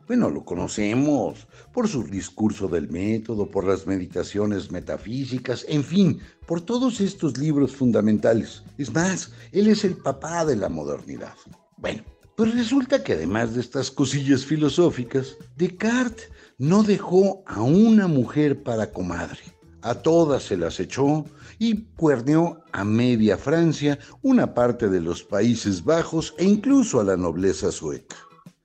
[0.08, 6.62] Bueno, lo conocemos por su discurso del método, por las meditaciones metafísicas, en fin, por
[6.62, 8.64] todos estos libros fundamentales.
[8.76, 11.34] Es más, él es el papá de la modernidad.
[11.78, 12.02] Bueno,
[12.36, 18.92] pues resulta que además de estas cosillas filosóficas, Descartes no dejó a una mujer para
[18.92, 19.38] comadre.
[19.82, 21.24] A todas se las echó
[21.60, 27.16] y cuerneó a media Francia, una parte de los Países Bajos e incluso a la
[27.16, 28.16] nobleza sueca.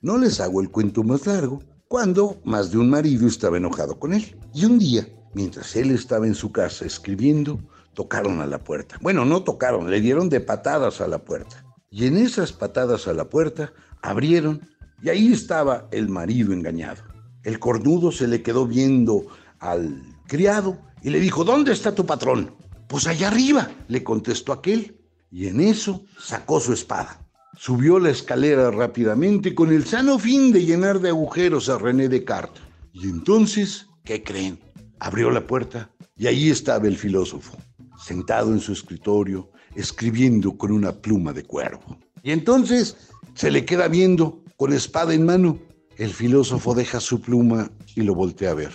[0.01, 4.13] No les hago el cuento más largo, cuando más de un marido estaba enojado con
[4.13, 4.35] él.
[4.55, 7.59] Y un día, mientras él estaba en su casa escribiendo,
[7.93, 8.97] tocaron a la puerta.
[9.01, 11.62] Bueno, no tocaron, le dieron de patadas a la puerta.
[11.93, 13.71] Y en esas patadas a la puerta
[14.01, 14.67] abrieron
[15.03, 17.03] y ahí estaba el marido engañado.
[17.43, 19.27] El cornudo se le quedó viendo
[19.59, 22.55] al criado y le dijo, ¿dónde está tu patrón?
[22.87, 24.99] Pues allá arriba, le contestó aquel.
[25.29, 27.27] Y en eso sacó su espada.
[27.57, 32.63] Subió la escalera rápidamente con el sano fin de llenar de agujeros a René Descartes.
[32.91, 34.59] Y entonces, ¿qué creen?
[34.99, 37.55] Abrió la puerta y ahí estaba el filósofo,
[38.03, 41.97] sentado en su escritorio, escribiendo con una pluma de cuervo.
[42.23, 42.95] Y entonces
[43.33, 45.57] se le queda viendo con espada en mano.
[45.97, 48.71] El filósofo deja su pluma y lo voltea a ver.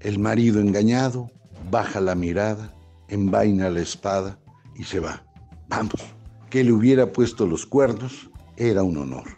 [0.00, 1.30] El marido engañado
[1.70, 2.74] baja la mirada,
[3.08, 4.38] envaina la espada
[4.76, 5.24] y se va.
[5.68, 6.00] Vamos,
[6.50, 9.28] que le hubiera puesto los cuernos era un honor.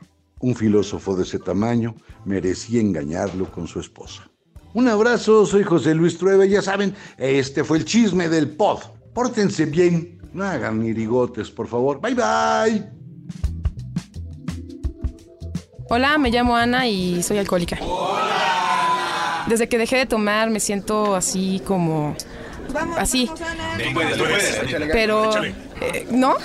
[0.40, 1.94] Un filósofo de ese tamaño
[2.24, 4.30] merecía engañarlo con su esposa.
[4.72, 8.78] Un abrazo, soy José Luis Trueba, ya saben, este fue el chisme del pod.
[9.12, 12.00] Pórtense bien, no hagan mirigotes, por favor.
[12.00, 12.90] Bye bye.
[15.88, 17.78] Hola, me llamo Ana y soy alcohólica.
[19.48, 22.14] Desde que dejé de tomar me siento así como...
[22.96, 23.28] Así.
[24.92, 25.42] Pero...
[25.42, 26.36] eh, ¿No?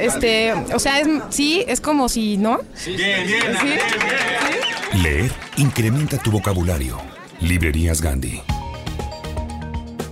[0.00, 2.60] Este, o sea, es, sí, es como si, ¿no?
[2.84, 4.98] Bien, bien, ¿Sí?
[5.02, 6.98] Leer incrementa tu vocabulario.
[7.40, 8.42] Librerías Gandhi.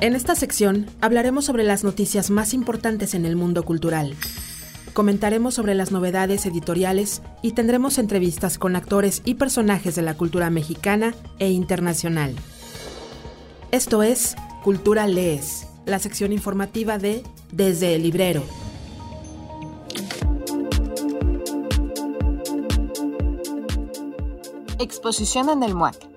[0.00, 4.14] En esta sección hablaremos sobre las noticias más importantes en el mundo cultural.
[4.92, 10.50] Comentaremos sobre las novedades editoriales y tendremos entrevistas con actores y personajes de la cultura
[10.50, 12.34] mexicana e internacional.
[13.70, 18.44] Esto es Cultura Lees, la sección informativa de Desde el Librero.
[24.78, 26.13] Exposición en el MUAC.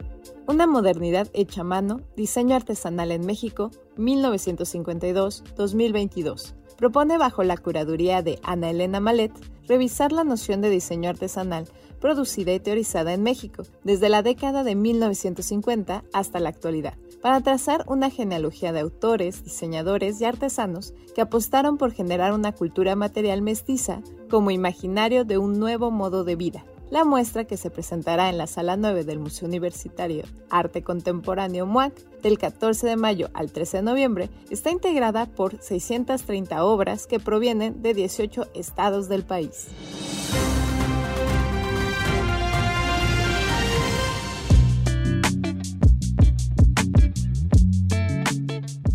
[0.48, 6.56] Una modernidad hecha a mano, diseño artesanal en México, 1952-2022.
[6.78, 9.34] Propone bajo la curaduría de Ana Elena Malet
[9.68, 11.68] revisar la noción de diseño artesanal
[12.00, 17.84] producida y teorizada en México desde la década de 1950 hasta la actualidad, para trazar
[17.90, 24.02] una genealogía de autores, diseñadores y artesanos que apostaron por generar una cultura material mestiza
[24.30, 26.64] como imaginario de un nuevo modo de vida.
[26.90, 31.94] La muestra que se presentará en la Sala 9 del Museo Universitario Arte Contemporáneo MUAC
[32.22, 37.82] del 14 de mayo al 13 de noviembre está integrada por 630 obras que provienen
[37.82, 39.68] de 18 estados del país.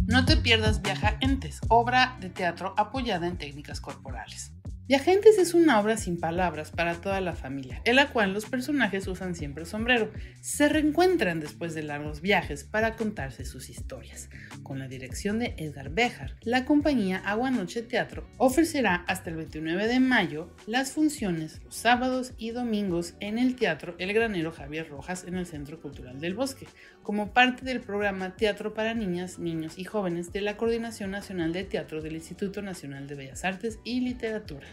[0.07, 4.53] No te pierdas Viaja Entes, obra de teatro apoyada en técnicas corporales.
[4.89, 9.07] Viajentes es una obra sin palabras para toda la familia, en la cual los personajes
[9.07, 10.11] usan siempre sombrero.
[10.41, 14.29] Se reencuentran después de largos viajes para contarse sus historias.
[14.65, 19.87] Con la dirección de Edgar Bejar, la compañía Agua Noche Teatro ofrecerá hasta el 29
[19.87, 25.23] de mayo las funciones los sábados y domingos en el Teatro El Granero Javier Rojas
[25.25, 26.67] en el Centro Cultural del Bosque,
[27.03, 31.65] como parte del programa Teatro para Niñas, Niños y Jóvenes de la Coordinación Nacional de
[31.65, 34.67] Teatro del Instituto Nacional de Bellas Artes y Literatura.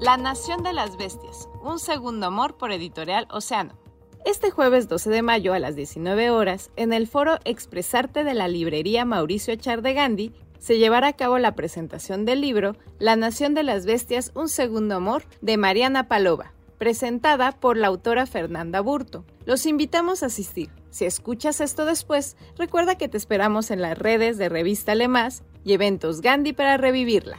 [0.00, 3.78] La Nación de las Bestias, un segundo amor por editorial Océano.
[4.26, 8.48] Este jueves 12 de mayo a las 19 horas, en el foro Expresarte de la
[8.48, 10.32] librería Mauricio Echar de Gandhi,
[10.64, 14.94] se llevará a cabo la presentación del libro La Nación de las Bestias, un segundo
[14.94, 19.26] amor, de Mariana Palova, presentada por la autora Fernanda Burto.
[19.44, 20.70] Los invitamos a asistir.
[20.88, 25.74] Si escuchas esto después, recuerda que te esperamos en las redes de Revista Lemás y
[25.74, 27.36] eventos Gandhi para revivirla.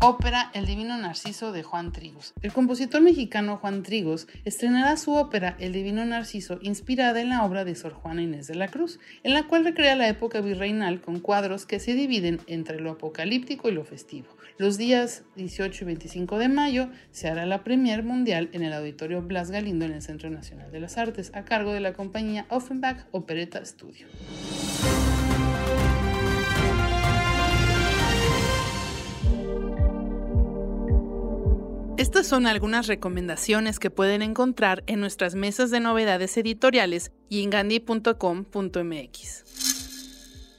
[0.00, 2.34] Ópera El Divino Narciso de Juan Trigos.
[2.42, 7.64] El compositor mexicano Juan Trigos estrenará su ópera El Divino Narciso inspirada en la obra
[7.64, 11.20] de Sor Juana Inés de la Cruz, en la cual recrea la época virreinal con
[11.20, 14.28] cuadros que se dividen entre lo apocalíptico y lo festivo.
[14.58, 19.22] Los días 18 y 25 de mayo se hará la premier mundial en el Auditorio
[19.22, 23.06] Blas Galindo en el Centro Nacional de las Artes, a cargo de la compañía Offenbach
[23.12, 24.06] Operetta Studio.
[31.98, 37.48] Estas son algunas recomendaciones que pueden encontrar en nuestras mesas de novedades editoriales y en
[37.48, 39.44] gandhi.com.mx.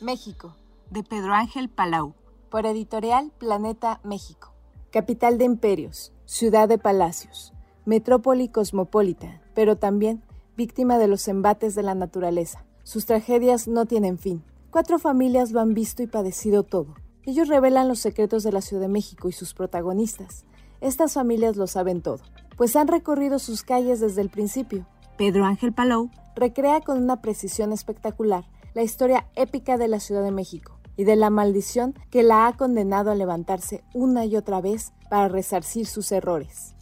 [0.01, 0.57] México,
[0.89, 2.15] de Pedro Ángel Palau,
[2.49, 4.55] por editorial Planeta México.
[4.89, 7.53] Capital de imperios, ciudad de palacios,
[7.85, 10.23] metrópoli cosmopolita, pero también
[10.55, 12.65] víctima de los embates de la naturaleza.
[12.81, 14.43] Sus tragedias no tienen fin.
[14.71, 16.95] Cuatro familias lo han visto y padecido todo.
[17.27, 20.47] Ellos revelan los secretos de la Ciudad de México y sus protagonistas
[20.81, 22.21] estas familias lo saben todo,
[22.55, 24.85] pues han recorrido sus calles desde el principio.
[25.17, 30.31] Pedro Ángel Palou recrea con una precisión espectacular la historia épica de la Ciudad de
[30.31, 34.93] México y de la maldición que la ha condenado a levantarse una y otra vez
[35.09, 36.75] para resarcir sus errores.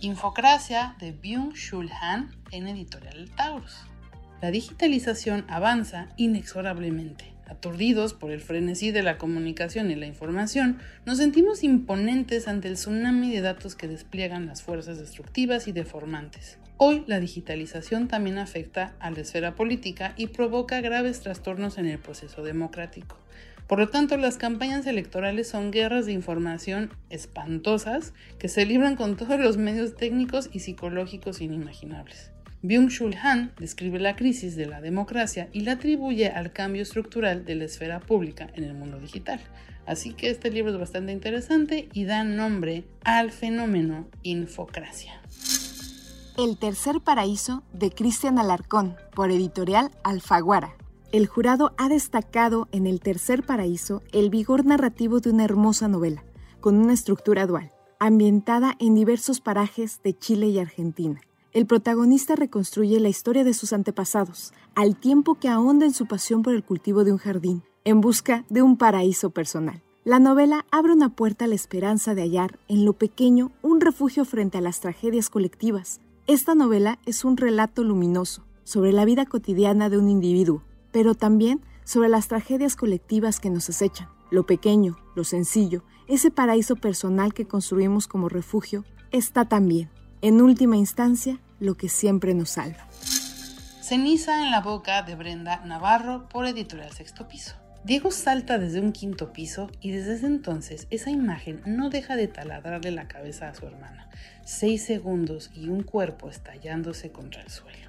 [0.00, 3.74] Infocracia de Byung-Chul Han en Editorial Taurus.
[4.42, 7.33] La digitalización avanza inexorablemente.
[7.46, 12.74] Aturdidos por el frenesí de la comunicación y la información, nos sentimos imponentes ante el
[12.74, 16.58] tsunami de datos que despliegan las fuerzas destructivas y deformantes.
[16.76, 21.98] Hoy la digitalización también afecta a la esfera política y provoca graves trastornos en el
[21.98, 23.16] proceso democrático.
[23.66, 29.16] Por lo tanto, las campañas electorales son guerras de información espantosas que se libran con
[29.16, 32.33] todos los medios técnicos y psicológicos inimaginables.
[32.64, 37.56] Byung-Chul Han describe la crisis de la democracia y la atribuye al cambio estructural de
[37.56, 39.38] la esfera pública en el mundo digital.
[39.84, 45.20] Así que este libro es bastante interesante y da nombre al fenómeno infocracia.
[46.38, 50.74] El tercer paraíso de Cristian Alarcón, por editorial Alfaguara.
[51.12, 56.24] El jurado ha destacado en El tercer paraíso el vigor narrativo de una hermosa novela,
[56.60, 61.20] con una estructura dual, ambientada en diversos parajes de Chile y Argentina
[61.54, 66.42] el protagonista reconstruye la historia de sus antepasados, al tiempo que ahonda en su pasión
[66.42, 69.80] por el cultivo de un jardín, en busca de un paraíso personal.
[70.02, 74.24] La novela abre una puerta a la esperanza de hallar, en lo pequeño, un refugio
[74.24, 76.00] frente a las tragedias colectivas.
[76.26, 81.60] Esta novela es un relato luminoso sobre la vida cotidiana de un individuo, pero también
[81.84, 84.08] sobre las tragedias colectivas que nos acechan.
[84.32, 89.88] Lo pequeño, lo sencillo, ese paraíso personal que construimos como refugio, está también,
[90.24, 92.86] en última instancia, lo que siempre nos salva.
[93.80, 97.54] Ceniza en la boca de Brenda Navarro por Editorial Sexto Piso.
[97.84, 102.90] Diego salta desde un quinto piso y desde entonces esa imagen no deja de taladrarle
[102.92, 104.08] la cabeza a su hermana.
[104.44, 107.83] Seis segundos y un cuerpo estallándose contra el suelo.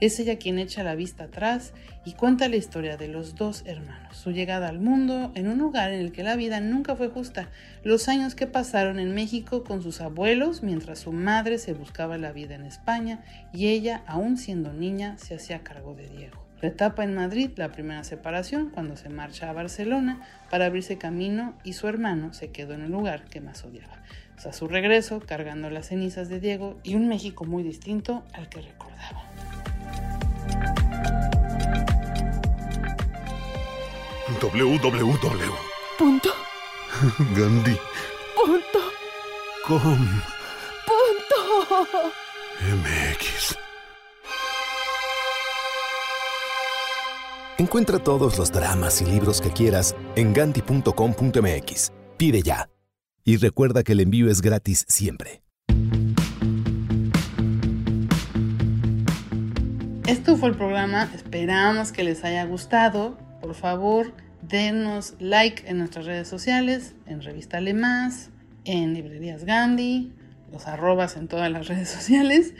[0.00, 1.72] Es ella quien echa la vista atrás
[2.04, 5.92] y cuenta la historia de los dos hermanos, su llegada al mundo en un lugar
[5.92, 7.48] en el que la vida nunca fue justa,
[7.82, 12.30] los años que pasaron en México con sus abuelos mientras su madre se buscaba la
[12.30, 16.44] vida en España y ella, aún siendo niña, se hacía cargo de Diego.
[16.60, 20.20] La etapa en Madrid, la primera separación, cuando se marcha a Barcelona
[20.50, 24.02] para abrirse camino y su hermano se quedó en el lugar que más odiaba.
[24.44, 28.60] O su regreso cargando las cenizas de Diego y un México muy distinto al que
[28.60, 29.27] recordaba.
[34.50, 35.52] Www.
[35.98, 36.30] Punto.
[37.36, 37.76] Gandhi.
[38.34, 38.78] Punto.
[39.66, 39.98] Com.
[40.86, 42.12] Punto.
[42.60, 43.56] MX.
[47.58, 51.92] Encuentra todos los dramas y libros que quieras en gandhi.com.mx.
[52.16, 52.68] Pide ya.
[53.24, 55.42] Y recuerda que el envío es gratis siempre.
[60.06, 63.18] Esto fue el programa, esperamos que les haya gustado.
[63.40, 64.14] Por favor,
[64.48, 68.30] denos like en nuestras redes sociales, en Revista Le Más,
[68.64, 70.12] en Librerías Gandhi,
[70.52, 72.54] los arrobas en todas las redes sociales.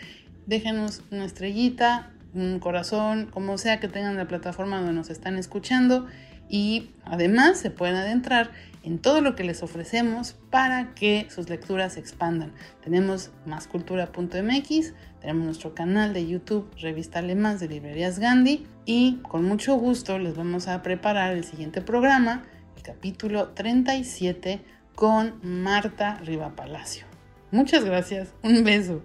[0.47, 6.07] Déjenos una estrellita, un corazón, como sea que tengan la plataforma donde nos están escuchando.
[6.49, 8.51] Y además se pueden adentrar
[8.83, 12.53] en todo lo que les ofrecemos para que sus lecturas se expandan.
[12.83, 19.75] Tenemos máscultura.mx, tenemos nuestro canal de YouTube Revista Más de Librerías Gandhi y con mucho
[19.75, 22.45] gusto les vamos a preparar el siguiente programa,
[22.77, 24.65] el capítulo 37
[24.95, 27.07] con Marta Riva Palacio.
[27.51, 29.03] Muchas gracias, un beso.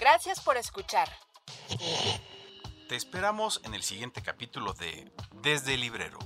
[0.00, 1.08] Gracias por escuchar.
[2.88, 5.10] Te esperamos en el siguiente capítulo de
[5.42, 6.18] Desde el Librero.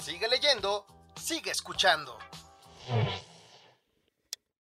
[0.00, 0.86] Sigue leyendo,
[1.16, 2.18] sigue escuchando.